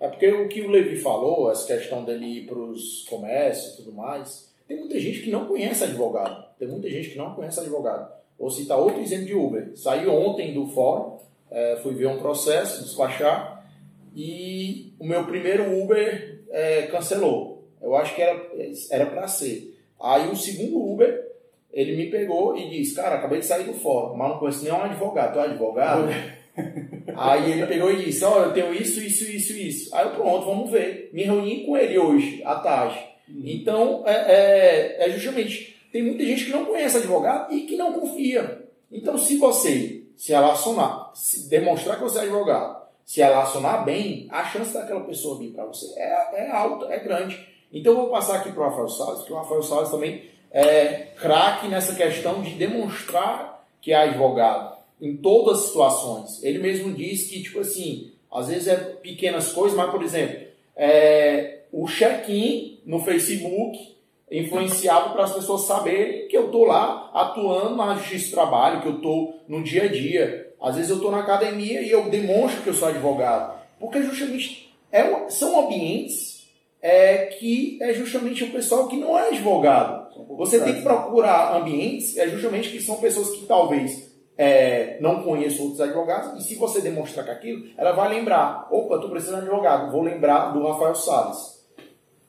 [0.01, 3.77] É porque o que o Levi falou, essa questão dele ir para os comércios e
[3.77, 6.45] tudo mais, tem muita gente que não conhece advogado.
[6.59, 8.13] Tem muita gente que não conhece advogado.
[8.39, 9.73] Vou citar outro exemplo de Uber.
[9.75, 11.17] Saí ontem do fórum,
[11.51, 13.67] é, fui ver um processo, despachar,
[14.15, 17.65] e o meu primeiro Uber é, cancelou.
[17.81, 19.75] Eu acho que era para ser.
[20.01, 21.27] Aí o segundo Uber,
[21.73, 24.83] ele me pegou e disse, cara, acabei de sair do fórum, mas não conheço nenhum
[24.83, 25.33] advogado.
[25.33, 26.09] Tu é advogado?
[27.17, 29.97] Aí ele pegou e disse, ó, oh, eu tenho isso, isso, isso, isso.
[29.97, 31.11] Aí eu, pronto, vamos ver.
[31.13, 33.08] Me reuni com ele hoje, à tarde.
[33.29, 33.43] Uhum.
[33.45, 37.93] Então, é, é, é, justamente, tem muita gente que não conhece advogado e que não
[37.93, 38.67] confia.
[38.91, 44.45] Então, se você se relacionar, se demonstrar que você é advogado, se relacionar bem, a
[44.45, 47.47] chance daquela pessoa vir para você é, é alta, é grande.
[47.73, 51.13] Então, eu vou passar aqui para o Rafael Salles, porque o Rafael Salles também é
[51.21, 56.43] craque nessa questão de demonstrar que é advogado em todas as situações.
[56.43, 61.58] Ele mesmo diz que, tipo assim, às vezes é pequenas coisas, mas, por exemplo, é,
[61.73, 63.97] o check-in no Facebook
[64.31, 68.89] influenciado para as pessoas saberem que eu estou lá atuando na justiça do trabalho, que
[68.89, 70.53] eu estou no dia a dia.
[70.61, 73.59] Às vezes eu estou na academia e eu demonstro que eu sou advogado.
[73.79, 76.47] Porque justamente é, são ambientes
[76.83, 80.09] é, que é justamente o pessoal que não é advogado.
[80.37, 85.65] Você tem que procurar ambientes é justamente que são pessoas que talvez é, não conheçam
[85.65, 89.49] outros advogados, e se você demonstrar que aquilo, ela vai lembrar, opa, estou precisando de
[89.49, 91.58] advogado, vou lembrar do Rafael Salles.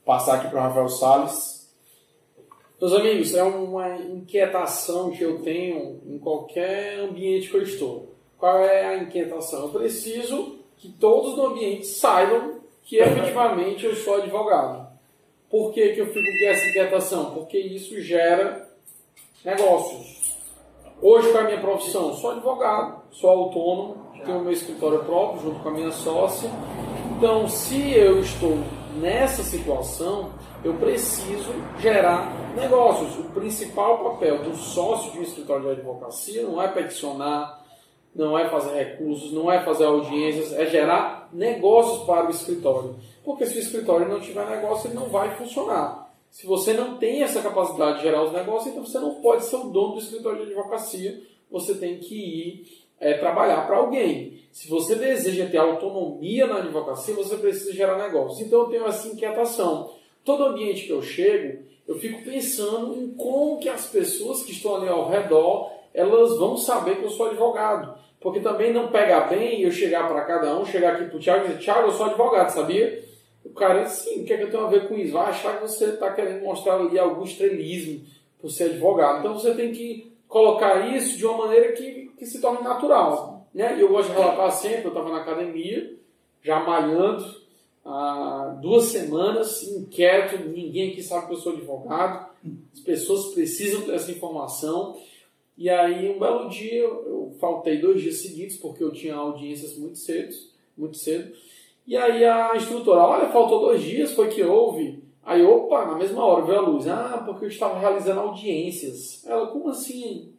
[0.09, 1.69] Passar aqui para o Rafael Salles.
[2.81, 8.15] Meus amigos, é uma inquietação que eu tenho em qualquer ambiente que eu estou.
[8.35, 9.65] Qual é a inquietação?
[9.65, 14.87] Eu preciso que todos no ambiente saibam que efetivamente eu sou advogado.
[15.47, 17.31] Por que, que eu fico com essa inquietação?
[17.35, 18.67] Porque isso gera
[19.45, 20.35] negócios.
[20.99, 25.69] Hoje, com a minha profissão, sou advogado, sou autônomo, tenho meu escritório próprio junto com
[25.69, 26.49] a minha sócia.
[27.15, 28.57] Então, se eu estou
[28.97, 30.31] nessa situação,
[30.63, 33.17] eu preciso gerar negócios.
[33.17, 37.65] O principal papel do sócio de um escritório de advocacia não é peticionar,
[38.13, 42.95] não é fazer recursos, não é fazer audiências, é gerar negócios para o escritório.
[43.23, 46.09] Porque se o escritório não tiver negócio, ele não vai funcionar.
[46.31, 49.55] Se você não tem essa capacidade de gerar os negócios, então você não pode ser
[49.55, 51.21] o dono do escritório de advocacia.
[51.51, 54.39] Você tem que ir é, trabalhar para alguém.
[54.51, 58.41] Se você deseja ter autonomia na advocacia, você precisa gerar negócios.
[58.41, 59.91] Então eu tenho essa inquietação.
[60.25, 64.75] Todo ambiente que eu chego, eu fico pensando em como que as pessoas que estão
[64.75, 67.97] ali ao redor, elas vão saber que eu sou advogado.
[68.19, 71.45] Porque também não pega bem eu chegar para cada um, chegar aqui para o Thiago
[71.45, 73.03] e dizer, Thiago, eu sou advogado, sabia?
[73.45, 75.13] O cara, sim, o que é que eu tenho a ver com isso?
[75.13, 78.01] Vai achar que você está querendo mostrar ali algum estrelismo
[78.41, 79.19] por ser advogado.
[79.19, 83.47] Então você tem que colocar isso de uma maneira que, que se torne natural.
[83.53, 83.77] Né?
[83.77, 85.97] E eu gosto de relatar sempre, eu estava na academia,
[86.43, 87.25] já malhando,
[87.83, 92.29] há duas semanas, inquieto, ninguém aqui sabe que eu sou advogado,
[92.73, 94.97] as pessoas precisam dessa informação.
[95.57, 99.97] E aí, um belo dia, eu faltei dois dias seguidos, porque eu tinha audiências muito
[99.97, 100.33] cedo,
[100.77, 101.33] muito cedo.
[101.87, 105.03] E aí a instrutora, olha, faltou dois dias, foi que houve.
[105.23, 106.87] Aí, opa, na mesma hora veio a luz.
[106.87, 109.25] Ah, porque eu estava realizando audiências.
[109.25, 110.31] Ela, como assim?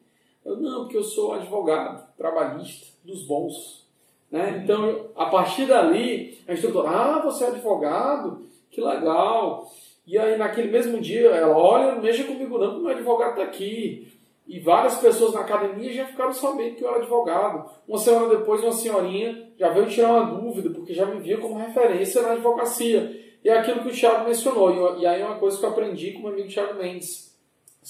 [0.45, 3.87] Eu, não, porque eu sou advogado, trabalhista, dos bons.
[4.31, 4.63] Né?
[4.63, 8.47] Então, a partir dali, a instrutora, ah, você é advogado?
[8.71, 9.71] Que legal.
[10.07, 13.43] E aí, naquele mesmo dia, ela, olha, não mexa comigo não, porque meu advogado está
[13.43, 14.09] aqui.
[14.47, 17.71] E várias pessoas na academia já ficaram sabendo que eu era advogado.
[17.87, 21.59] Uma semana depois, uma senhorinha já veio tirar uma dúvida, porque já me via como
[21.59, 23.17] referência na advocacia.
[23.45, 24.99] E é aquilo que o Thiago mencionou.
[24.99, 27.30] E aí, uma coisa que eu aprendi com o meu amigo Thiago Mendes.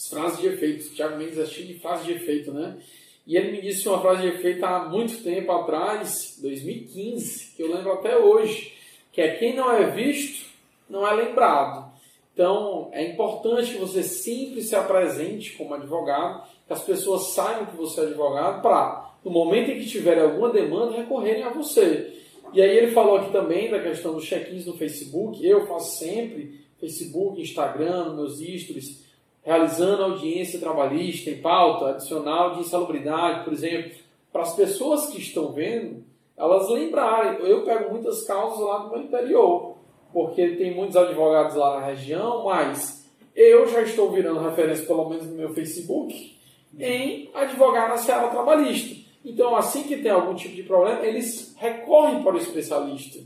[0.01, 0.95] As frases de efeito.
[0.95, 2.79] Thiago Mendes é cheio de frases de efeito, né?
[3.27, 7.71] E ele me disse uma frase de efeito há muito tempo atrás, 2015, que eu
[7.71, 8.73] lembro até hoje,
[9.13, 10.47] que é quem não é visto,
[10.89, 11.93] não é lembrado.
[12.33, 17.77] Então, é importante que você sempre se apresente como advogado, que as pessoas saibam que
[17.77, 22.17] você é advogado, para, no momento em que tiverem alguma demanda, recorrerem a você.
[22.55, 25.47] E aí ele falou aqui também da questão dos check-ins no Facebook.
[25.47, 29.10] Eu faço sempre Facebook, Instagram, meus stories,
[29.43, 33.93] realizando audiência trabalhista em pauta, adicional de insalubridade, por exemplo,
[34.33, 36.05] para as pessoas que estão vendo,
[36.37, 37.41] elas lembrarem.
[37.47, 39.71] Eu pego muitas causas lá do meu interior
[40.13, 45.27] porque tem muitos advogados lá na região, mas eu já estou virando referência, pelo menos
[45.27, 46.37] no meu Facebook,
[46.79, 48.99] em advogar na seara trabalhista.
[49.25, 53.19] Então, assim que tem algum tipo de problema, eles recorrem para o especialista.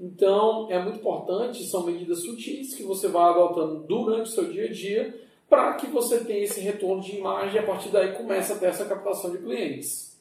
[0.00, 4.66] Então, é muito importante, são medidas sutis que você vai adotando durante o seu dia
[4.66, 8.54] a dia para que você tenha esse retorno de imagem e a partir daí começa
[8.54, 10.16] a ter essa captação de clientes.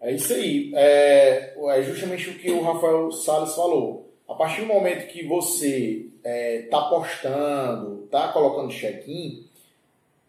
[0.00, 0.72] É isso aí.
[0.74, 4.10] É, é justamente o que o Rafael Salles falou.
[4.26, 9.44] A partir do momento que você está é, tá postando, está colocando check-in,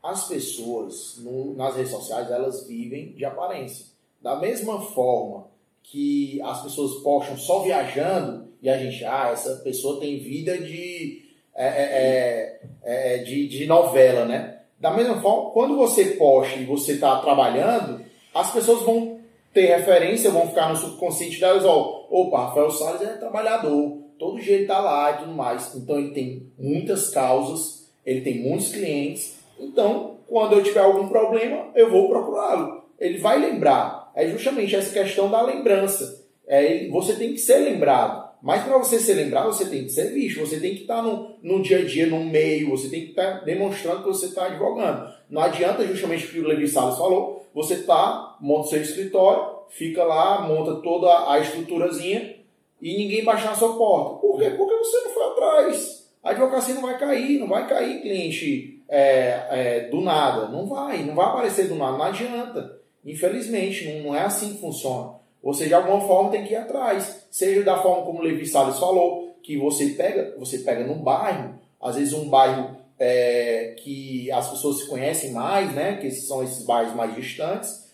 [0.04, 3.86] as pessoas no, nas redes sociais elas vivem de aparência.
[4.20, 5.48] Da mesma forma
[5.84, 11.21] que as pessoas postam só viajando e a gente, ah, essa pessoa tem vida de,
[11.56, 14.60] é, é, é, é de, de novela, né?
[14.80, 18.02] Da mesma forma, quando você posta e você está trabalhando,
[18.34, 19.20] as pessoas vão
[19.54, 24.54] ter referência, vão ficar no subconsciente delas, ó, opa, Rafael Salles é trabalhador, todo dia
[24.54, 25.76] ele está lá e tudo mais.
[25.76, 29.40] Então ele tem muitas causas, ele tem muitos clientes.
[29.60, 32.84] Então, quando eu tiver algum problema, eu vou procurá-lo.
[33.00, 34.12] Ele vai lembrar.
[34.16, 36.26] É justamente essa questão da lembrança.
[36.48, 38.31] É, você tem que ser lembrado.
[38.41, 40.39] Mas para você ser lembrado, você tem que ser visto.
[40.39, 42.71] Você tem que estar tá no, no dia a dia, no meio.
[42.71, 45.13] Você tem que estar tá demonstrando que você está advogando.
[45.30, 47.45] Não adianta justamente o que o Levi Salles falou.
[47.54, 52.38] Você tá, monta seu escritório, fica lá, monta toda a estruturazinha
[52.82, 54.19] e ninguém baixar na sua porta.
[54.19, 54.49] Por quê?
[54.51, 56.10] Porque você não foi atrás.
[56.23, 60.47] A advocacia não vai cair, não vai cair cliente é, é, do nada.
[60.47, 62.80] Não vai, não vai aparecer do nada, não adianta.
[63.06, 65.21] Infelizmente, não, não é assim que funciona.
[65.43, 67.25] Você de alguma forma tem que ir atrás.
[67.32, 71.56] Seja da forma como o Levi Salles falou, que você pega, você pega num bairro,
[71.82, 75.97] às vezes um bairro é, que as pessoas se conhecem mais, né?
[75.97, 77.89] Que são esses bairros mais distantes,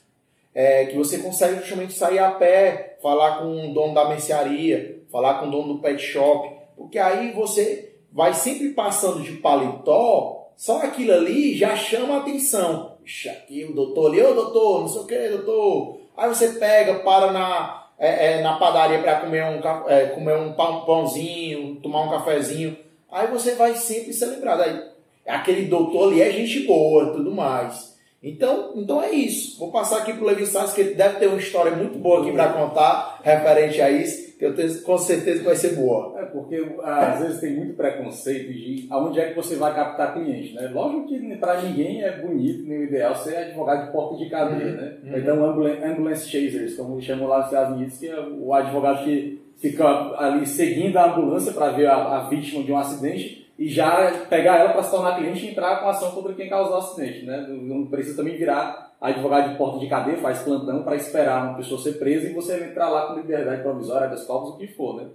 [0.54, 5.36] é, que você consegue justamente sair a pé, falar com o dono da mercearia, falar
[5.36, 10.82] com o dono do pet shop, porque aí você vai sempre passando de paletó, só
[10.82, 12.98] aquilo ali já chama a atenção.
[13.06, 15.97] Ixi, aqui o doutor ali, ô doutor, não sei o que, doutor.
[16.18, 20.54] Aí você pega, para na, é, é, na padaria para comer um, é, comer um
[20.54, 22.76] pão, pãozinho, tomar um cafezinho.
[23.12, 24.62] Aí você vai sempre ser lembrado.
[24.62, 24.84] Aí,
[25.28, 27.97] aquele doutor ali é gente boa tudo mais.
[28.22, 29.60] Então, então é isso.
[29.60, 32.22] Vou passar aqui para o Levi Salles, que ele deve ter uma história muito boa
[32.22, 36.20] aqui para contar referente a isso, que eu tenho com certeza que vai ser boa.
[36.20, 40.56] É porque às vezes tem muito preconceito de aonde é que você vai captar cliente,
[40.56, 40.70] né?
[40.74, 44.66] Lógico que para ninguém é bonito, nem o ideal ser advogado de porta de cadeia,
[44.66, 44.76] uhum.
[44.76, 44.98] né?
[45.04, 45.18] Uhum.
[45.18, 49.86] Então, ambulance chasers, como chamam lá nos Estados Unidos, que é o advogado que fica
[50.18, 54.58] ali seguindo a ambulância para ver a, a vítima de um acidente e já pegar
[54.58, 57.26] ela para se tornar cliente e entrar com ação contra quem causou o acidente.
[57.26, 57.46] Né?
[57.50, 61.82] Não precisa também virar advogado de porta de cadeia, faz plantão para esperar uma pessoa
[61.82, 64.98] ser presa e você entrar lá com liberdade provisória, das o que for.
[64.98, 65.08] Né?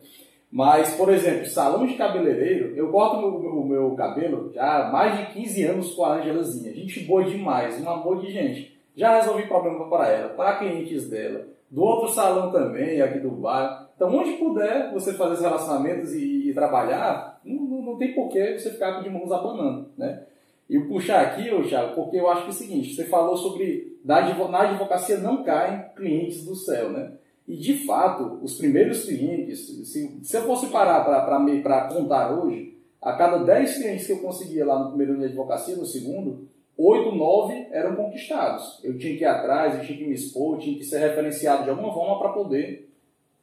[0.50, 4.92] Mas, por exemplo, salão de cabeleireiro, eu corto o meu, o meu cabelo já há
[4.92, 6.74] mais de 15 anos com a Angelazinha.
[6.74, 8.78] Gente boa demais, um amor de gente.
[8.94, 13.86] Já resolvi problema para ela, para clientes dela, do outro salão também, aqui do bairro.
[13.96, 18.70] Então, onde puder você fazer esses relacionamentos e, e trabalhar, não, não, tem porquê você
[18.70, 20.24] ficar de mãos abanando, né?
[20.68, 23.36] E eu puxar aqui, ô Thiago, porque eu acho que é o seguinte, você falou
[23.36, 27.12] sobre na advocacia não caem clientes do céu, né?
[27.46, 33.12] E de fato, os primeiros clientes, se, se eu fosse parar para contar hoje, a
[33.14, 37.12] cada 10 clientes que eu conseguia lá no primeiro ano de advocacia, no segundo, 8,
[37.12, 38.80] 9 eram conquistados.
[38.82, 41.64] Eu tinha que ir atrás, eu tinha que me expor, eu tinha que ser referenciado
[41.64, 42.88] de alguma forma para poder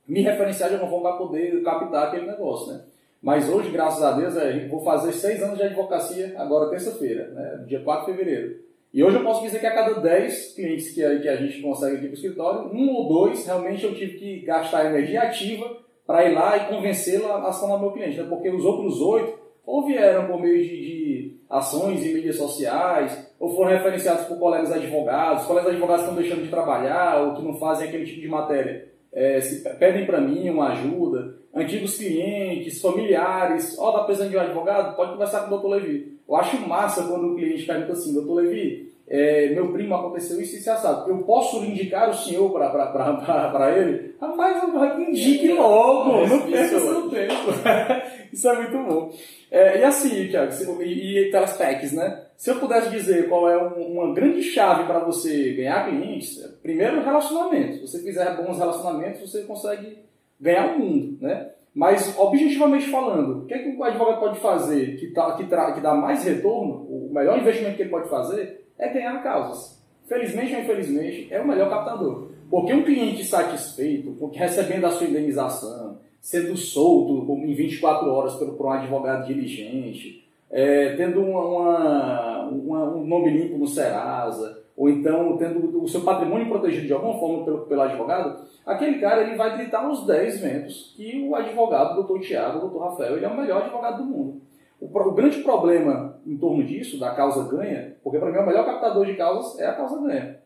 [0.08, 2.84] me referenciar de alguma forma para poder captar aquele negócio, né?
[3.22, 7.66] Mas hoje, graças a Deus, é, vou fazer seis anos de advocacia agora terça-feira, né?
[7.68, 8.60] dia 4 de fevereiro.
[8.94, 11.62] E hoje eu posso dizer que a cada 10 clientes que a, que a gente
[11.62, 15.78] consegue aqui para o escritório, um ou dois realmente eu tive que gastar energia ativa
[16.08, 18.18] para ir lá e convencê-lo a se tornar meu cliente.
[18.18, 18.26] Né?
[18.28, 23.56] Porque os outros oito ou vieram por meio de, de ações em mídias sociais, ou
[23.56, 27.60] foram referenciados por colegas advogados, colegas advogados que estão deixando de trabalhar ou que não
[27.60, 28.92] fazem aquele tipo de matéria.
[29.12, 34.38] É, se pedem para mim uma ajuda, antigos clientes, familiares, ó, oh, tá precisando de
[34.38, 34.96] um advogado?
[34.96, 36.20] Pode conversar com o doutor Levi.
[36.28, 40.56] Eu acho massa quando o cliente pergunta assim, doutor Levi, é, meu primo aconteceu isso
[40.56, 41.10] e isso assado.
[41.10, 44.14] Eu posso indicar o senhor para ele?
[44.22, 44.64] Rapaz,
[45.00, 47.34] indique logo, é, não perca seu tempo.
[48.32, 49.12] isso é muito bom.
[49.50, 52.26] É, e assim, Thiago, e, e telespecs, né?
[52.40, 57.04] Se eu pudesse dizer qual é um, uma grande chave para você ganhar clientes, primeiro
[57.04, 57.74] relacionamento.
[57.74, 59.98] Se você fizer bons relacionamentos, você consegue
[60.40, 61.50] ganhar o mundo, né?
[61.76, 65.74] Mas, objetivamente falando, o que, é que o advogado pode fazer que, tá, que, tra,
[65.74, 69.78] que dá mais retorno, o melhor investimento que ele pode fazer, é ganhar causas.
[70.08, 72.30] Felizmente ou infelizmente, é o melhor captador.
[72.50, 78.68] Porque um cliente satisfeito, recebendo a sua indenização, sendo solto em 24 horas por, por
[78.68, 85.38] um advogado diligente, é, tendo uma, uma, uma, um nome limpo no Serasa, ou então
[85.38, 89.58] tendo o seu patrimônio protegido de alguma forma pelo, pelo advogado, aquele cara ele vai
[89.58, 93.64] gritar nos 10 ventos que o advogado, doutor Tiago, doutor Rafael, ele é o melhor
[93.64, 94.42] advogado do mundo.
[94.80, 98.66] O, o, grande problema em torno disso, da causa ganha, porque para mim o melhor
[98.66, 100.40] captador de causas é a causa ganha,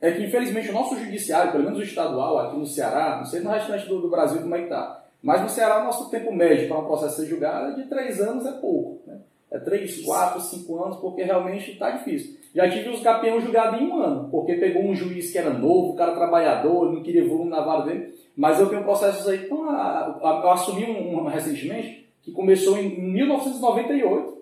[0.00, 3.40] é que infelizmente o nosso judiciário, pelo menos o estadual aqui no Ceará, não sei
[3.40, 6.32] no restante do, do Brasil como é que está, mas no Ceará o nosso tempo
[6.32, 9.00] médio para um processo ser julgado é de 3 anos é pouco.
[9.06, 9.18] Né?
[9.50, 12.38] É 3, 4, 5 anos, porque realmente está difícil.
[12.54, 15.92] Já tive os campeões julgados em um ano, porque pegou um juiz que era novo,
[15.92, 19.64] o cara trabalhador, não queria volume na vara dele, mas eu tenho processos aí, então,
[19.64, 24.40] eu assumi um, um recentemente, que começou em 1998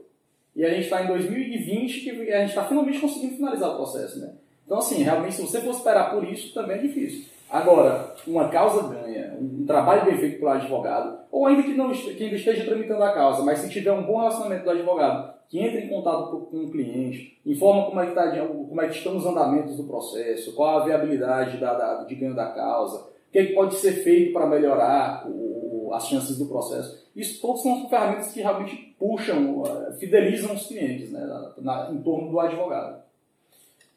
[0.57, 4.19] e a gente está em 2020 que a gente está finalmente conseguindo finalizar o processo,
[4.21, 4.33] né?
[4.67, 7.25] Então, assim, realmente, se você for esperar por isso, também é difícil.
[7.51, 12.25] Agora, uma causa ganha, um trabalho bem feito pelo advogado, ou ainda que não que
[12.25, 15.89] esteja tramitando a causa, mas se tiver um bom relacionamento do advogado, que entre em
[15.89, 19.77] contato com o cliente, informa como é que, tá, como é que estão os andamentos
[19.77, 23.55] do processo, qual a viabilidade da, da de ganho da causa, o que, é que
[23.55, 27.09] pode ser feito para melhorar o, as chances do processo.
[27.17, 31.21] Isso todos são ferramentas que realmente puxam, eh, fidelizam os clientes né,
[31.59, 33.03] na, em torno do advogado.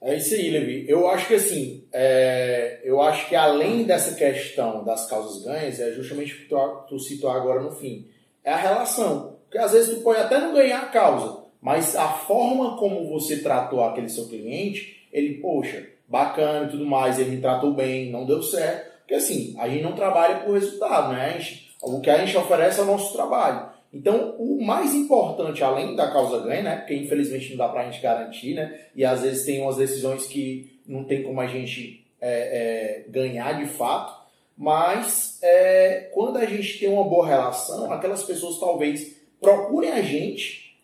[0.02, 0.86] É isso aí, Levi.
[0.90, 5.92] Eu acho que assim, é, eu acho que além dessa questão das causas ganhas, é
[5.92, 6.58] justamente o que tu,
[6.90, 8.08] tu citou agora no fim,
[8.44, 9.38] é a relação.
[9.44, 13.38] Porque às vezes tu pode até não ganhar a causa, mas a forma como você
[13.38, 18.26] tratou aquele seu cliente, ele, poxa, bacana e tudo mais, ele me tratou bem, não
[18.26, 18.90] deu certo.
[19.00, 21.40] Porque assim, a gente não trabalha por resultado, né?
[21.40, 23.71] Gente, o que a gente oferece é o nosso trabalho.
[23.94, 26.76] Então, o mais importante, além da causa ganha, né?
[26.78, 28.80] Porque infelizmente não dá pra gente garantir, né?
[28.96, 33.54] E às vezes tem umas decisões que não tem como a gente é, é, ganhar
[33.54, 34.22] de fato.
[34.58, 40.78] Mas é, quando a gente tem uma boa relação, aquelas pessoas talvez procurem a gente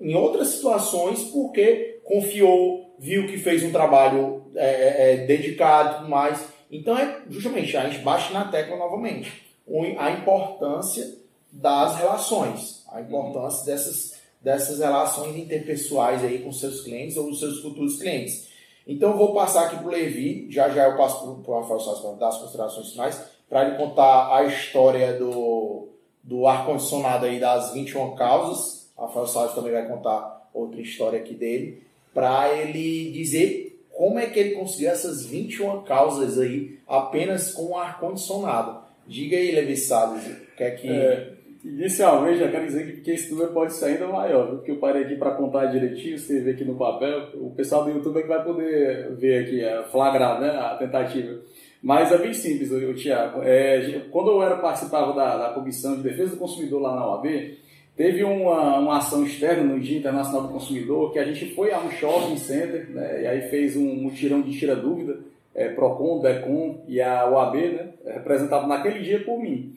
[0.00, 5.96] em outras situações porque confiou, viu que fez um trabalho é, é, é, dedicado e
[5.98, 6.48] tudo mais.
[6.70, 9.30] Então é justamente, a gente bate na tecla novamente.
[9.98, 11.19] A importância
[11.52, 17.60] das relações, a importância dessas, dessas relações interpessoais aí com seus clientes ou os seus
[17.60, 18.48] futuros clientes.
[18.86, 21.80] Então, eu vou passar aqui para o Levi, já já eu passo para o Rafael
[21.80, 25.88] Salles para dar as considerações finais, para ele contar a história do,
[26.22, 28.90] do ar-condicionado aí das 21 causas.
[28.96, 31.82] Rafael Salles também vai contar outra história aqui dele,
[32.14, 38.80] para ele dizer como é que ele conseguiu essas 21 causas aí apenas com ar-condicionado.
[39.06, 40.88] Diga aí, Levi Salles, o que é que...
[40.88, 45.02] É Inicialmente, já quero dizer que, esse número pode ser ainda maior, porque eu parei
[45.02, 47.28] aqui para contar direitinho, escrever aqui no papel.
[47.34, 51.38] O pessoal do YouTube é que vai poder ver aqui, é, flagrar né, a tentativa.
[51.82, 53.42] Mas é bem simples, o Tiago.
[53.42, 57.26] É, quando eu era, participava da, da Comissão de Defesa do Consumidor lá na OAB,
[57.94, 61.78] teve uma, uma ação externa no Dia Internacional do Consumidor que a gente foi a
[61.78, 65.20] um shopping center né, e aí fez um mutirão de tira-dúvida
[65.54, 69.74] é, PROCON, DECON e a OAB, né, representado naquele dia por mim.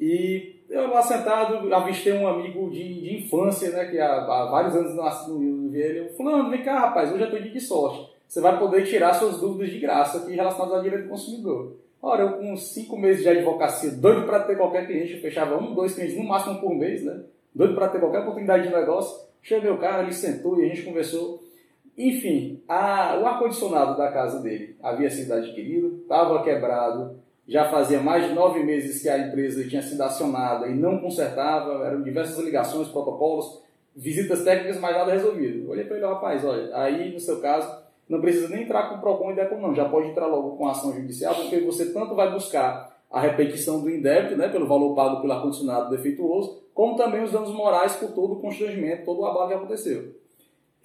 [0.00, 4.74] E eu lá sentado, avistei um amigo de, de infância, né, que há, há vários
[4.74, 8.10] anos nasci no Rio Ele, eu falando, vem cá rapaz, hoje eu estou de sorte.
[8.26, 11.76] Você vai poder tirar suas dúvidas de graça aqui relacionadas ao direito do consumidor.
[12.02, 15.74] Ora, eu com cinco meses de advocacia, doido para ter qualquer cliente, eu fechava um,
[15.74, 17.22] dois clientes no máximo por mês, né?
[17.54, 19.26] Doido para ter qualquer oportunidade de negócio.
[19.42, 21.42] Cheguei o cara, ele sentou e a gente conversou.
[21.96, 27.18] Enfim, a, o ar-condicionado da casa dele havia sido adquirido, estava quebrado,
[27.48, 31.86] já fazia mais de nove meses que a empresa tinha sido acionada e não consertava,
[31.86, 33.62] eram diversas ligações, protocolos,
[33.94, 35.70] visitas técnicas, mas nada resolvido.
[35.70, 37.72] olhei para ele, rapaz, olha, aí no seu caso,
[38.08, 40.66] não precisa nem entrar com o PROCON e DECON não, já pode entrar logo com
[40.66, 44.94] a ação judicial, porque você tanto vai buscar a repetição do indébito, né, pelo valor
[44.94, 49.26] pago pelo ar-condicionado defeituoso, como também os danos morais por todo o constrangimento, todo o
[49.26, 50.14] abalo que aconteceu.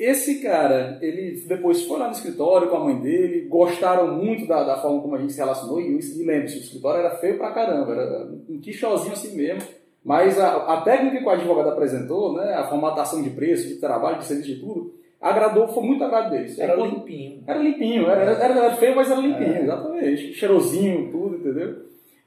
[0.02, 4.64] Esse cara, ele depois foi lá no escritório com a mãe dele, gostaram muito da,
[4.64, 7.52] da forma como a gente se relacionou, e, e lembre-se, o escritório era feio pra
[7.52, 9.62] caramba, era um quichozinho assim mesmo,
[10.04, 14.18] mas a, a técnica que o advogado apresentou, né, a formatação de preço, de trabalho,
[14.18, 14.92] de serviço, de tudo,
[15.22, 16.58] agradou, foi muito agrado deles.
[16.58, 17.44] Era limpinho.
[17.46, 19.62] Era limpinho, era, era, era, feio, mas era limpinho, é.
[19.62, 20.34] exatamente.
[20.34, 21.76] Cheirosinho, tudo, entendeu?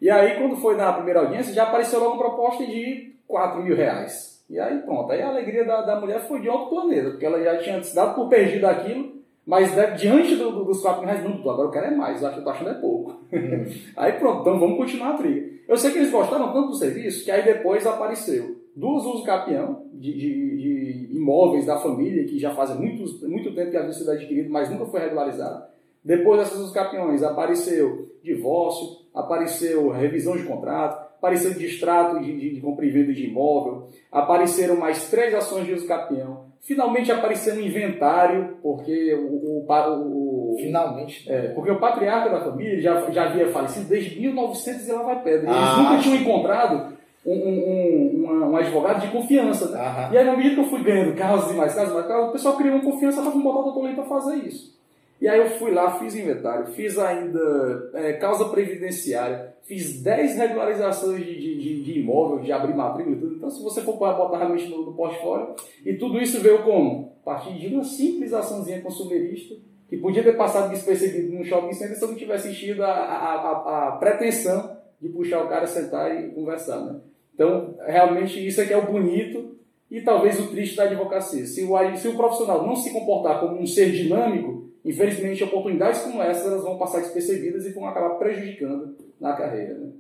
[0.00, 3.74] E aí, quando foi na primeira audiência, já apareceu logo uma proposta de 4 mil
[3.74, 4.33] reais.
[4.48, 7.42] E aí pronto, aí a alegria da, da mulher foi de outro planeta, porque ela
[7.42, 9.14] já tinha se dado por perdido aquilo,
[9.46, 12.20] mas né, diante do, do, dos 4 mil reais, não, agora eu quero é mais,
[12.20, 13.12] eu acho que eu tô achando é pouco.
[13.32, 13.64] Hum.
[13.96, 15.54] aí pronto, então vamos continuar a trilha.
[15.66, 19.84] Eu sei que eles gostaram tanto do serviço que aí depois apareceu duas uso capião
[19.92, 24.10] de, de, de, imóveis da família que já fazem muito, muito tempo que havia sido
[24.10, 25.64] adquirido, mas nunca foi regularizado.
[26.04, 32.60] Depois dessas usos capiões apareceu divórcio, apareceu revisão de contrato, apareceu distrato de, de, de
[32.60, 37.60] compra e venda de imóvel, apareceram mais três ações de uso capião, finalmente apareceu um
[37.60, 43.48] inventário, porque o, o, o finalmente é, porque o patriarca da família já, já havia
[43.48, 45.48] falecido desde 1900 e lá vai pedra.
[45.48, 46.94] Eles ah, nunca tinham encontrado
[47.24, 49.70] um, um, um, um, advogado de confiança.
[49.70, 50.10] Né?
[50.12, 52.28] E aí, na medida que eu fui ganhando casos e mais casos e mais casos,
[52.28, 54.74] o pessoal criou uma confiança para botar o doutor Leite para fazer isso.
[55.20, 61.24] E aí eu fui lá, fiz inventário, fiz ainda é, causa previdenciária, fiz 10 regularizações
[61.24, 63.36] de, de, de, imóvel, de abrir matrícula e tudo.
[63.36, 65.54] Então, se você for botar realmente no, no portfólio,
[65.84, 67.12] e tudo isso veio como?
[67.22, 69.54] A partir de uma simples açãozinha consumerista,
[69.88, 73.34] que podia ter passado despercebido no shopping center se eu não tivesse enchido a, a,
[73.34, 76.80] a, a pretensão de puxar o cara, sentar e conversar.
[76.80, 77.00] Né?
[77.34, 79.56] Então, realmente, isso é que é o bonito
[79.90, 81.46] e talvez o triste da advocacia.
[81.46, 86.22] Se o, se o profissional não se comportar como um ser dinâmico, infelizmente, oportunidades como
[86.22, 89.74] essas elas vão passar despercebidas e vão acabar prejudicando na carreira.
[89.74, 89.92] Né?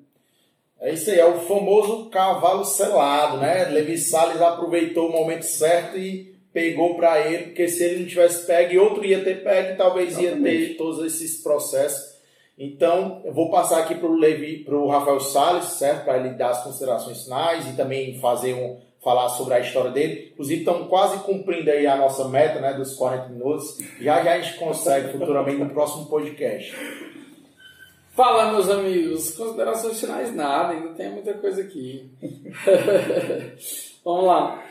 [0.80, 3.64] É isso aí, é o famoso cavalo selado, né?
[3.64, 8.46] Levi Salles aproveitou o momento certo e pegou para ele, porque se ele não tivesse
[8.46, 10.56] pego, outro ia ter pego, talvez Exatamente.
[10.56, 12.14] ia ter todos esses processos.
[12.56, 16.04] Então, eu vou passar aqui para o Levi, para o Rafael Salles, certo?
[16.04, 20.30] Para ele dar as considerações finais e também fazer um falar sobre a história dele.
[20.32, 23.76] Inclusive, estamos quase cumprindo aí a nossa meta, né, dos 40 minutos.
[24.00, 26.74] Já já a gente consegue futuramente no próximo podcast.
[28.16, 29.36] Fala, meus amigos.
[29.36, 32.10] Considerações finais nada, ainda tem muita coisa aqui.
[34.04, 34.64] Vamos lá.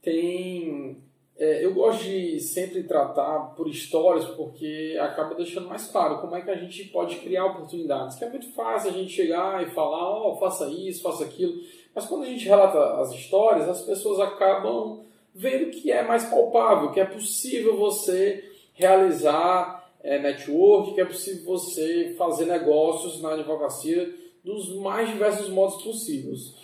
[0.00, 0.96] Tem
[1.42, 6.40] é, eu gosto de sempre tratar por histórias porque acaba deixando mais claro como é
[6.40, 8.16] que a gente pode criar oportunidades.
[8.16, 11.54] Que é muito fácil a gente chegar e falar, ó, oh, faça isso, faça aquilo.
[11.94, 15.00] Mas quando a gente relata as histórias, as pessoas acabam
[15.34, 21.44] vendo que é mais palpável, que é possível você realizar é, network, que é possível
[21.44, 24.12] você fazer negócios na advocacia
[24.44, 26.54] dos mais diversos modos possíveis.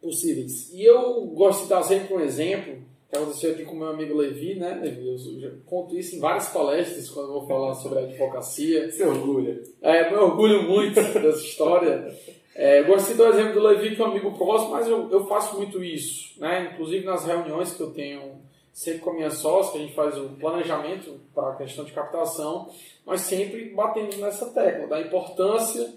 [0.00, 0.72] possíveis.
[0.72, 2.78] E eu gosto de dar sempre um exemplo
[3.10, 5.08] que aconteceu aqui com meu amigo Levi, né, Levi?
[5.08, 8.90] Eu já conto isso em várias palestras quando eu vou falar sobre a advocacia.
[8.90, 9.62] Você orgulha?
[9.80, 12.14] É, eu orgulho muito dessa história.
[12.60, 15.56] É, gostei do exemplo do Levi, que é um amigo próximo, mas eu, eu faço
[15.56, 16.72] muito isso, né?
[16.72, 18.32] Inclusive nas reuniões que eu tenho
[18.72, 21.92] sempre com a minha sócia, que a gente faz o planejamento para a questão de
[21.92, 22.68] captação,
[23.06, 25.88] mas sempre batendo nessa tecla da importância.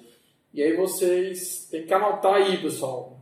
[0.53, 3.21] E aí vocês têm que anotar aí, pessoal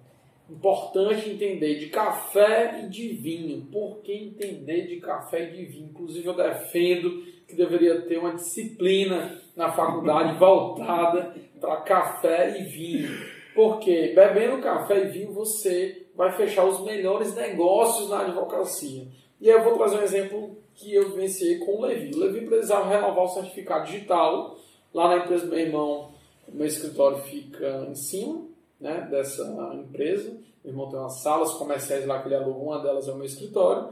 [0.49, 3.67] Importante entender de café e de vinho.
[3.71, 5.89] Por que entender de café e de vinho?
[5.91, 13.09] Inclusive, eu defendo que deveria ter uma disciplina na faculdade voltada para café e vinho.
[13.53, 19.07] Porque bebendo café e vinho você vai fechar os melhores negócios na advocacia.
[19.39, 22.13] E aí eu vou trazer um exemplo que eu vivenciei com o Levi.
[22.13, 24.57] O Levi precisava renovar o certificado digital.
[24.93, 26.11] Lá na empresa do meu irmão,
[26.47, 28.45] meu escritório fica em cima
[28.79, 29.43] né, dessa
[29.73, 30.29] empresa.
[30.63, 33.25] Meu irmão tem umas salas comerciais lá que ele alugou, uma delas é o meu
[33.25, 33.89] escritório.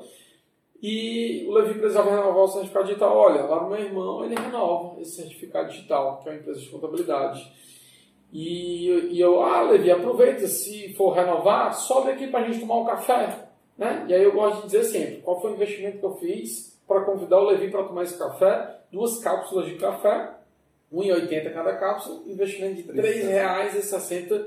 [0.81, 3.17] E o Levi precisava renovar o certificado digital.
[3.17, 6.69] Olha, lá no meu irmão ele renova esse certificado digital, que é uma empresa de
[6.69, 7.51] contabilidade.
[8.31, 12.77] E, e eu, ah, Levi, aproveita, se for renovar, sobe aqui para a gente tomar
[12.81, 13.47] um café.
[13.77, 14.05] Né?
[14.07, 17.05] E aí eu gosto de dizer sempre, qual foi o investimento que eu fiz para
[17.05, 18.79] convidar o Levi para tomar esse café?
[18.91, 20.33] Duas cápsulas de café,
[20.93, 24.45] 1,80 cada cápsula, investimento de R$ 3,60.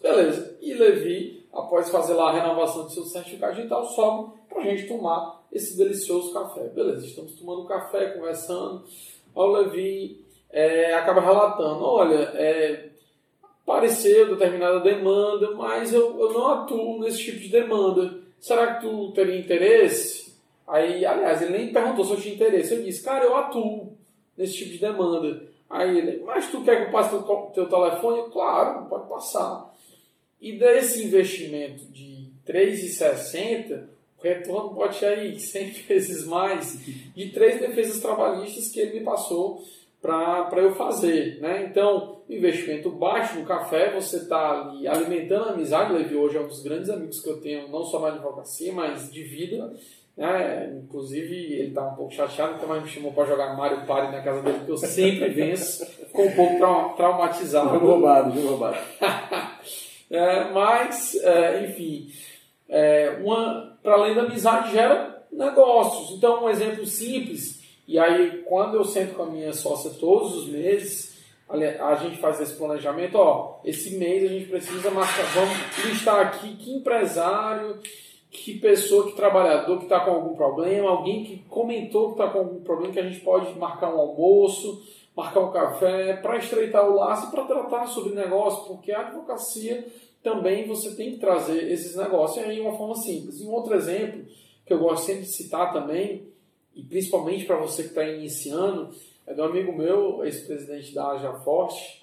[0.00, 0.58] Beleza.
[0.60, 4.86] E Levi, após fazer lá a renovação do seu certificado digital, sobe para a gente
[4.88, 6.68] tomar esse delicioso café.
[6.68, 8.84] Beleza, estamos tomando café, conversando.
[9.34, 12.88] O Levi é, acaba relatando, olha, é,
[14.26, 18.18] determinada demanda, mas eu, eu não atuo nesse tipo de demanda.
[18.40, 20.34] Será que tu teria interesse?
[20.66, 22.74] Aí, aliás, ele nem perguntou se eu tinha interesse.
[22.74, 23.96] Eu disse, cara, eu atuo
[24.36, 25.48] nesse tipo de demanda.
[25.68, 27.22] Aí ele, mas tu quer que eu passe teu,
[27.52, 28.30] teu telefone?
[28.30, 29.74] Claro, pode passar.
[30.40, 33.84] E desse investimento de 3,60,
[34.18, 36.78] o retorno pode ser aí 100 vezes mais
[37.14, 39.62] de três defesas trabalhistas que ele me passou
[40.00, 41.40] para eu fazer.
[41.40, 41.66] Né?
[41.68, 45.92] Então, investimento baixo no café, você está ali alimentando a amizade.
[45.92, 49.12] Levi hoje é um dos grandes amigos que eu tenho, não só na advocacia, mas
[49.12, 49.72] de vida.
[50.16, 50.80] Né?
[50.84, 54.42] Inclusive, ele está um pouco chateado, então me chamou para jogar Mario Party na casa
[54.42, 55.86] dele, que eu sempre venço.
[55.86, 57.70] Ficou um pouco trau traumatizado.
[57.70, 58.78] Jogo roubado, jogo roubado.
[60.10, 62.10] é, mas, é, enfim,
[62.68, 63.20] é,
[63.82, 66.16] para além da amizade, gera negócios.
[66.16, 70.48] Então, um exemplo simples, e aí quando eu sento com a minha sócia todos os
[70.48, 75.56] meses, a gente faz esse planejamento, ó, esse mês a gente precisa marcar, vamos
[75.86, 77.78] listar aqui que empresário
[78.30, 82.40] que pessoa, que trabalhador que está com algum problema, alguém que comentou que está com
[82.40, 84.82] algum problema, que a gente pode marcar um almoço,
[85.18, 89.84] marcar um café, para estreitar o laço e para tratar sobre negócio, porque a advocacia
[90.22, 93.40] também você tem que trazer esses negócios aí de uma forma simples.
[93.40, 94.24] E um outro exemplo
[94.64, 96.28] que eu gosto sempre de citar também,
[96.72, 98.94] e principalmente para você que está iniciando,
[99.26, 102.00] é do amigo meu, ex-presidente da Aja Forte,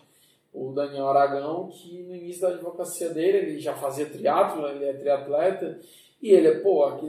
[0.53, 4.93] o Daniel Aragão, que no início da advocacia dele, ele já fazia triatlo, ele é
[4.93, 5.79] triatleta,
[6.21, 6.99] e ele é, pô,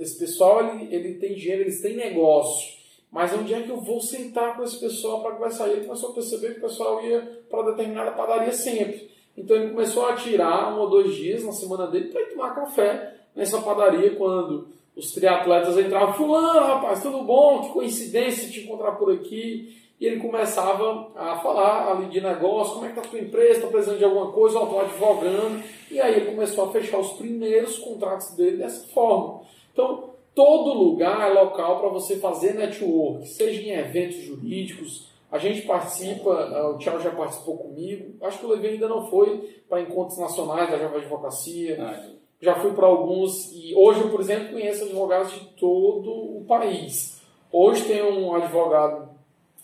[0.00, 2.73] esse pessoal ele, ele tem dinheiro, eles têm negócio.
[3.14, 5.68] Mas onde é que eu vou sentar com esse pessoal para conversar?
[5.68, 9.08] E ele começou a perceber que o pessoal ia para determinada padaria sempre.
[9.38, 12.56] Então ele começou a tirar um ou dois dias na semana dele para ir tomar
[12.56, 16.14] café nessa padaria quando os triatletas entravam.
[16.14, 17.62] Fulano, rapaz, tudo bom?
[17.62, 19.80] Que coincidência te encontrar por aqui.
[20.00, 23.60] E ele começava a falar ali de negócio, como é que está a tua empresa,
[23.60, 25.62] está precisando de alguma coisa, estou advogando.
[25.88, 29.42] E aí ele começou a fechar os primeiros contratos dele dessa forma.
[29.72, 35.08] Então, todo lugar é local para você fazer network, seja em eventos jurídicos.
[35.30, 38.14] A gente participa, eh, o Thiago já participou comigo.
[38.22, 41.76] Acho que o Levi ainda não foi para encontros nacionais da Java Advocacia.
[41.80, 42.10] Ah,
[42.40, 47.20] já fui para alguns e hoje eu, por exemplo, conheço advogados de todo o país.
[47.50, 49.08] Hoje tem um advogado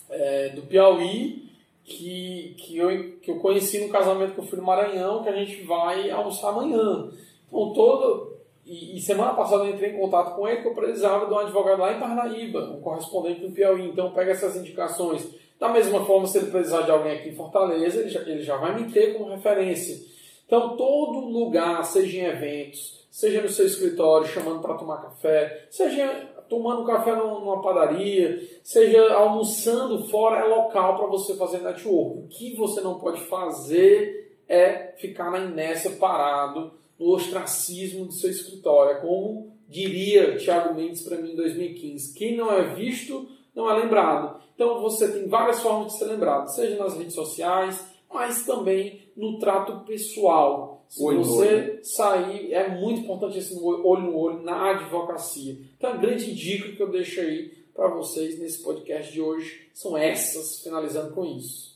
[0.09, 1.51] é, do Piauí
[1.85, 5.37] que, que, eu, que eu conheci no casamento que eu fui no Maranhão, que a
[5.37, 7.11] gente vai almoçar amanhã.
[7.49, 8.30] Então, todo.
[8.71, 11.39] E, e semana passada eu entrei em contato com ele que eu precisava de um
[11.41, 13.89] advogado lá em Parnaíba, um correspondente do Piauí.
[13.89, 15.29] Então, pega essas indicações.
[15.59, 18.57] Da mesma forma, se ele precisar de alguém aqui em Fortaleza, ele já, ele já
[18.57, 19.99] vai me ter como referência.
[20.47, 26.29] Então, todo lugar, seja em eventos, seja no seu escritório, chamando para tomar café, seja
[26.49, 32.19] tomando café numa padaria, seja almoçando fora, é local para você fazer network.
[32.19, 38.31] O que você não pode fazer é ficar na inércia parado, no ostracismo do seu
[38.31, 38.99] escritório.
[38.99, 43.83] É como diria Tiago Mendes para mim em 2015: quem não é visto não é
[43.83, 44.41] lembrado.
[44.55, 47.83] Então você tem várias formas de ser lembrado, seja nas redes sociais,
[48.13, 50.85] mas também no trato pessoal.
[50.87, 51.85] Se olho você olho.
[51.85, 55.57] sair, é muito importante esse olho no olho na advocacia.
[55.79, 59.97] Então, a grande dica que eu deixo aí para vocês nesse podcast de hoje são
[59.97, 61.70] essas, finalizando com isso.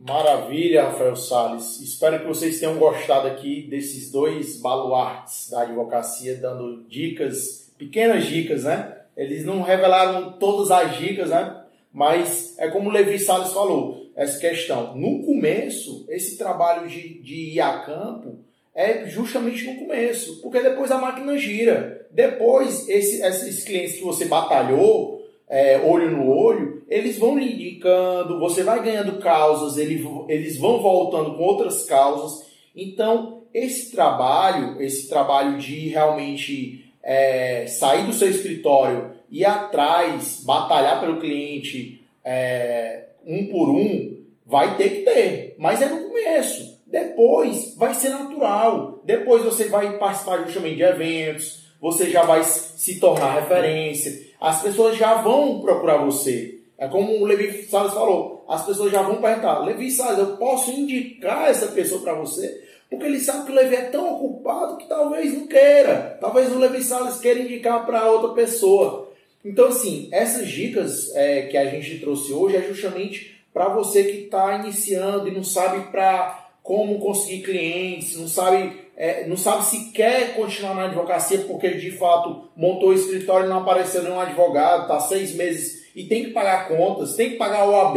[0.00, 1.80] Maravilha, Rafael Sales.
[1.80, 8.62] Espero que vocês tenham gostado aqui desses dois baluartes da advocacia, dando dicas, pequenas dicas,
[8.62, 8.96] né?
[9.16, 11.64] Eles não revelaram todas as dicas, né?
[11.92, 14.96] Mas é como o Levi Salles falou, essa questão.
[14.96, 18.38] No começo, esse trabalho de, de ir a campo
[18.72, 22.06] é justamente no começo, porque depois a máquina gira.
[22.12, 28.40] Depois, esse, esses clientes que você batalhou, é, olho no olho, eles vão lhe indicando,
[28.40, 32.46] você vai ganhando causas, eles, vão voltando com outras causas.
[32.74, 41.00] Então, esse trabalho, esse trabalho de realmente é, sair do seu escritório, ir atrás, batalhar
[41.00, 46.78] pelo cliente, é, um por um, vai ter que ter, mas é no começo.
[46.86, 49.02] Depois vai ser natural.
[49.04, 54.96] Depois você vai participar justamente de eventos, você já vai se tornar referência, as pessoas
[54.96, 56.57] já vão procurar você.
[56.78, 60.70] É como o Levi Salles falou, as pessoas já vão perguntar, Levi Salles, eu posso
[60.70, 62.64] indicar essa pessoa para você?
[62.88, 66.16] Porque ele sabe que o Levi é tão ocupado que talvez não queira.
[66.20, 69.12] Talvez o Levi Salles queira indicar para outra pessoa.
[69.44, 74.24] Então, assim, essas dicas é, que a gente trouxe hoje é justamente para você que
[74.24, 79.90] está iniciando e não sabe para como conseguir clientes, não sabe, é, não sabe se
[79.90, 84.82] quer continuar na advocacia porque de fato montou o escritório e não apareceu nenhum advogado,
[84.82, 87.96] está seis meses e tem que pagar contas, tem que pagar OAB,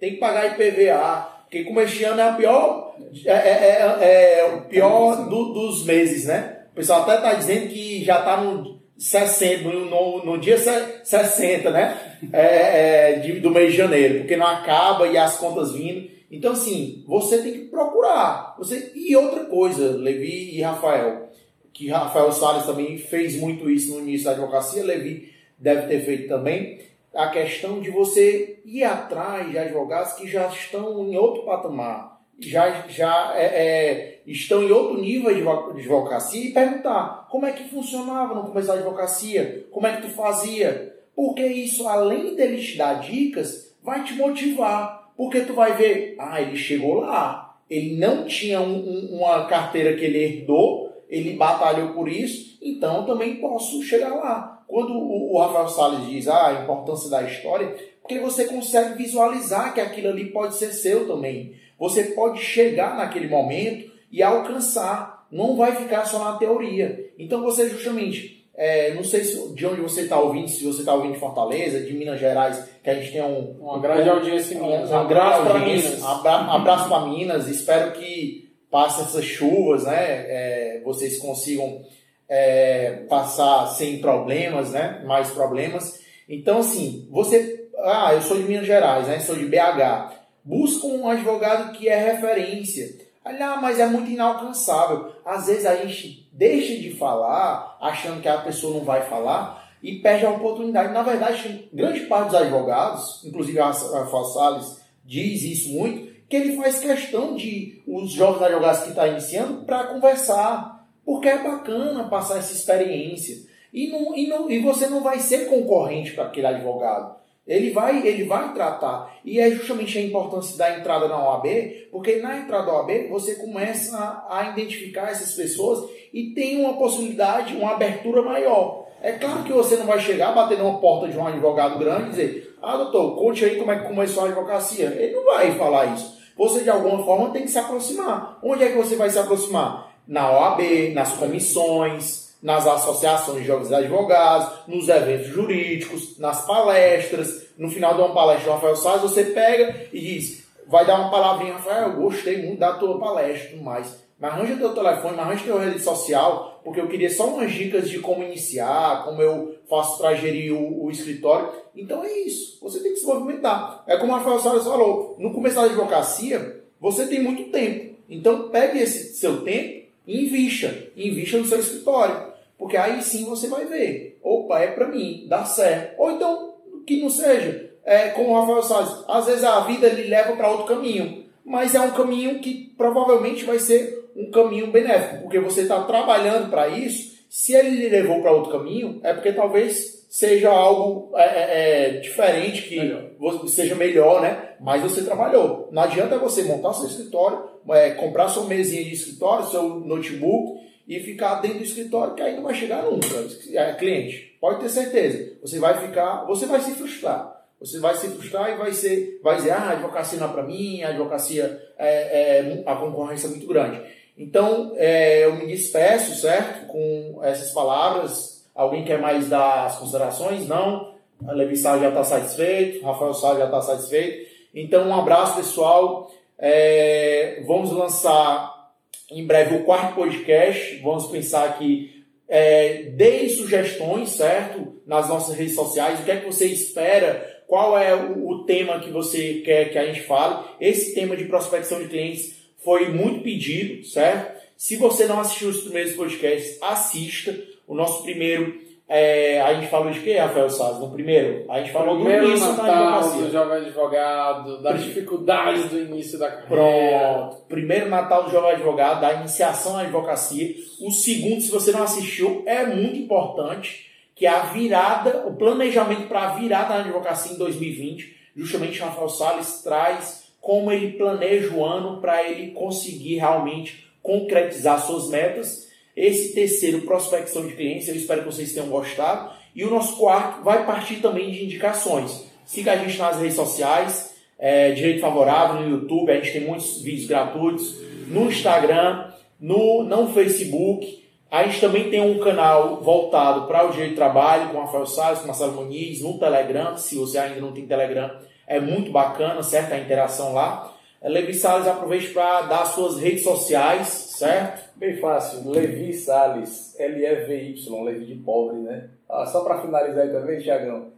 [0.00, 4.54] tem que pagar IPVA, porque como este ano é o pior, é, é, é, é
[4.56, 6.62] o pior do, dos meses, né?
[6.72, 12.16] O pessoal até está dizendo que já está no 60, no, no dia 60, né?
[12.32, 16.10] É, é, de, do mês de janeiro, porque não acaba e as contas vindo.
[16.32, 18.56] Então, assim, você tem que procurar.
[18.58, 18.90] Você...
[18.96, 21.30] E outra coisa, Levi e Rafael,
[21.72, 26.28] que Rafael Salles também fez muito isso no início da advocacia, Levi deve ter feito
[26.28, 26.78] também,
[27.14, 32.86] a questão de você ir atrás de advogados que já estão em outro patamar, já,
[32.88, 38.34] já é, é, estão em outro nível de advocacia e perguntar como é que funcionava
[38.34, 43.00] no começo da advocacia, como é que tu fazia, porque isso, além dele te dar
[43.00, 48.60] dicas, vai te motivar, porque tu vai ver, ah, ele chegou lá, ele não tinha
[48.60, 54.14] um, um, uma carteira que ele herdou, ele batalhou por isso, então também posso chegar
[54.14, 54.57] lá.
[54.68, 59.80] Quando o, Rafael Salles diz ah, a importância da história, porque você consegue visualizar que
[59.80, 61.54] aquilo ali pode ser seu também.
[61.78, 65.26] Você pode chegar naquele momento e alcançar.
[65.32, 67.10] Não vai ficar só na teoria.
[67.18, 70.92] Então você justamente, é, não sei se, de onde você está ouvindo, se você está
[70.92, 74.54] ouvindo de Fortaleza, de Minas Gerais, que a gente tem um, uma grande um, audiência
[74.54, 74.90] em Minas.
[74.90, 76.02] Um, um abraço para Minas.
[76.04, 77.48] Abra, abraço para Minas.
[77.48, 79.96] Espero que passe essas chuvas, né?
[79.96, 81.82] É, vocês consigam
[82.28, 85.02] é, passar sem problemas, né?
[85.06, 86.00] Mais problemas.
[86.28, 87.68] Então, assim, você.
[87.78, 89.18] Ah, eu sou de Minas Gerais, né?
[89.20, 90.12] Sou de BH.
[90.44, 93.08] Busca um advogado que é referência.
[93.24, 95.12] Ah, mas é muito inalcançável.
[95.24, 99.96] Às vezes a gente deixa de falar, achando que a pessoa não vai falar, e
[99.96, 100.92] perde a oportunidade.
[100.92, 104.60] Na verdade, grande parte dos advogados, inclusive a Rafael
[105.04, 109.64] diz isso muito, que ele faz questão de os jovens advogados que estão tá iniciando
[109.64, 110.77] para conversar,
[111.08, 113.38] porque é bacana passar essa experiência.
[113.72, 117.16] E, não, e, não, e você não vai ser concorrente para aquele advogado.
[117.46, 119.16] Ele vai, ele vai tratar.
[119.24, 121.46] E é justamente a importância da entrada na OAB,
[121.90, 126.74] porque na entrada da OAB você começa a, a identificar essas pessoas e tem uma
[126.74, 128.84] possibilidade, uma abertura maior.
[129.00, 132.10] É claro que você não vai chegar, bater numa porta de um advogado grande e
[132.10, 134.88] dizer: Ah, doutor, conte aí como é que começou a advocacia.
[134.88, 136.18] Ele não vai falar isso.
[136.36, 138.38] Você, de alguma forma, tem que se aproximar.
[138.42, 139.87] Onde é que você vai se aproximar?
[140.08, 147.46] Na OAB, nas comissões, nas associações de de advogados, nos eventos jurídicos, nas palestras.
[147.58, 151.10] No final de uma palestra do Rafael Salles, você pega e diz, vai dar uma
[151.10, 154.08] palavrinha, Rafael, eu gostei muito da tua palestra tudo mais.
[154.18, 157.88] Mas arranja teu telefone, mas arranja tua rede social, porque eu queria só umas dicas
[157.88, 161.50] de como iniciar, como eu faço para gerir o, o, escritório.
[161.74, 163.84] Então é isso, você tem que se movimentar.
[163.86, 167.96] É como o Rafael Salles falou, no começo da advocacia, você tem muito tempo.
[168.08, 169.77] Então pegue esse seu tempo
[170.08, 175.26] invista, invista no seu escritório, porque aí sim você vai ver, opa, é para mim,
[175.28, 176.00] dá certo.
[176.00, 176.54] Ou então,
[176.86, 180.50] que não seja, é, como o Rafael Salles, às vezes a vida lhe leva para
[180.50, 185.62] outro caminho, mas é um caminho que provavelmente vai ser um caminho benéfico, porque você
[185.62, 187.17] está trabalhando para isso.
[187.28, 192.00] Se ele lhe levou para outro caminho, é porque talvez seja algo é, é, é
[192.00, 193.10] diferente, que melhor.
[193.46, 194.54] seja melhor, né?
[194.60, 195.68] Mas você trabalhou.
[195.70, 200.58] Não adianta você montar seu escritório, é, comprar sua mesinha de escritório, seu notebook
[200.88, 203.06] e ficar dentro do escritório que aí não vai chegar nunca.
[203.52, 205.36] É, cliente, pode ter certeza.
[205.42, 207.36] Você vai ficar, você vai se frustrar.
[207.60, 210.44] Você vai se frustrar e vai ser, vai dizer, ah, a advocacia não é para
[210.44, 213.82] mim, a advocacia é, é, a concorrência é muito grande.
[214.18, 216.66] Então, é, eu me despeço, certo?
[216.66, 218.44] Com essas palavras.
[218.54, 220.48] Alguém quer mais dar as considerações?
[220.48, 220.94] Não.
[221.26, 224.28] A Levi Sá já está satisfeito, Rafael Sá já está satisfeito.
[224.52, 226.10] Então, um abraço, pessoal.
[226.36, 228.72] É, vamos lançar
[229.10, 230.76] em breve o quarto podcast.
[230.82, 232.04] Vamos pensar aqui.
[232.28, 234.80] É, deem sugestões, certo?
[234.84, 236.00] Nas nossas redes sociais.
[236.00, 237.42] O que é que você espera?
[237.46, 240.44] Qual é o, o tema que você quer que a gente fale?
[240.60, 242.37] Esse tema de prospecção de clientes
[242.68, 244.42] foi muito pedido, certo?
[244.54, 247.34] Se você não assistiu os primeiros podcasts, assista.
[247.66, 250.78] O nosso primeiro é, a gente falou de quê, Rafael Salles?
[250.78, 251.50] No primeiro?
[251.50, 253.22] A gente falou Primeiro do início da Natal, advocacia.
[253.22, 256.46] do jovem advogado, das dificuldades do início da carreira.
[256.48, 257.36] Pronto.
[257.48, 260.54] Primeiro Natal do Jovem Advogado, da iniciação à advocacia.
[260.82, 266.06] O segundo, se você não assistiu, é muito importante, que é a virada, o planejamento
[266.06, 268.14] para a virada na advocacia em 2020.
[268.36, 275.08] Justamente Rafael Salles traz como ele planeja o ano para ele conseguir realmente concretizar suas
[275.08, 275.68] metas.
[275.96, 279.30] Esse terceiro, prospecção de clientes, eu espero que vocês tenham gostado.
[279.54, 282.24] E o nosso quarto vai partir também de indicações.
[282.44, 286.80] Siga a gente nas redes sociais, é, Direito Favorável, no YouTube, a gente tem muitos
[286.80, 287.76] vídeos gratuitos,
[288.06, 291.04] no Instagram, no, no Facebook.
[291.30, 294.86] A gente também tem um canal voltado para o direito de trabalho, com o Rafael
[294.86, 298.10] Salles, com o Marcelo Muniz, no Telegram, se você ainda não tem Telegram,
[298.48, 299.72] é muito bacana, certo?
[299.72, 300.74] A interação lá.
[301.00, 304.68] Levi Salles, aproveite para dar suas redes sociais, certo?
[304.74, 308.88] Bem fácil, Levi Salles, L-E-V-Y, Levi de pobre, né?
[309.08, 310.88] Ah, só para finalizar aí também, Tiagão,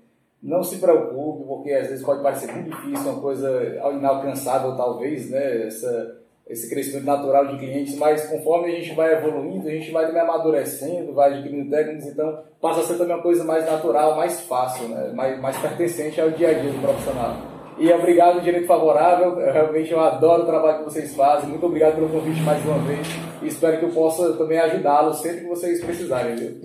[0.42, 5.66] não se preocupe, porque às vezes pode parecer muito difícil, uma coisa inalcançável talvez, né?
[5.66, 6.19] Essa,
[6.50, 10.20] esse crescimento natural de clientes, mas conforme a gente vai evoluindo, a gente vai também
[10.20, 14.88] amadurecendo, vai adquirindo técnicas, então passa a ser também uma coisa mais natural, mais fácil,
[14.88, 15.12] né?
[15.14, 17.36] mais, mais pertencente ao dia a dia do profissional.
[17.78, 19.40] E obrigado, Direito Favorável.
[19.40, 21.48] Eu, realmente eu adoro o trabalho que vocês fazem.
[21.48, 23.06] Muito obrigado pelo convite mais uma vez.
[23.40, 26.60] E espero que eu possa também ajudá-los sempre que vocês precisarem, viu?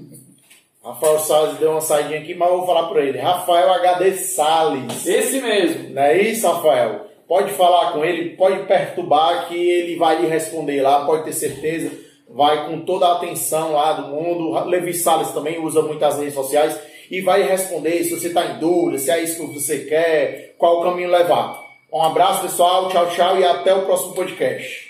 [0.84, 3.18] Rafael Salles deu uma saidinha aqui, mas eu vou falar para ele.
[3.18, 5.06] Rafael HD Salles.
[5.06, 5.94] Esse mesmo.
[5.94, 7.06] Não é isso, Rafael?
[7.28, 11.92] Pode falar com ele, pode perturbar que ele vai lhe responder lá, pode ter certeza.
[12.30, 14.52] Vai com toda a atenção lá do mundo.
[14.66, 18.98] Levi Salles também usa muitas redes sociais e vai responder se você está em dúvida,
[18.98, 21.64] se é isso que você quer, qual o caminho levar.
[21.92, 22.90] Um abraço, pessoal.
[22.90, 24.85] Tchau, tchau e até o próximo podcast.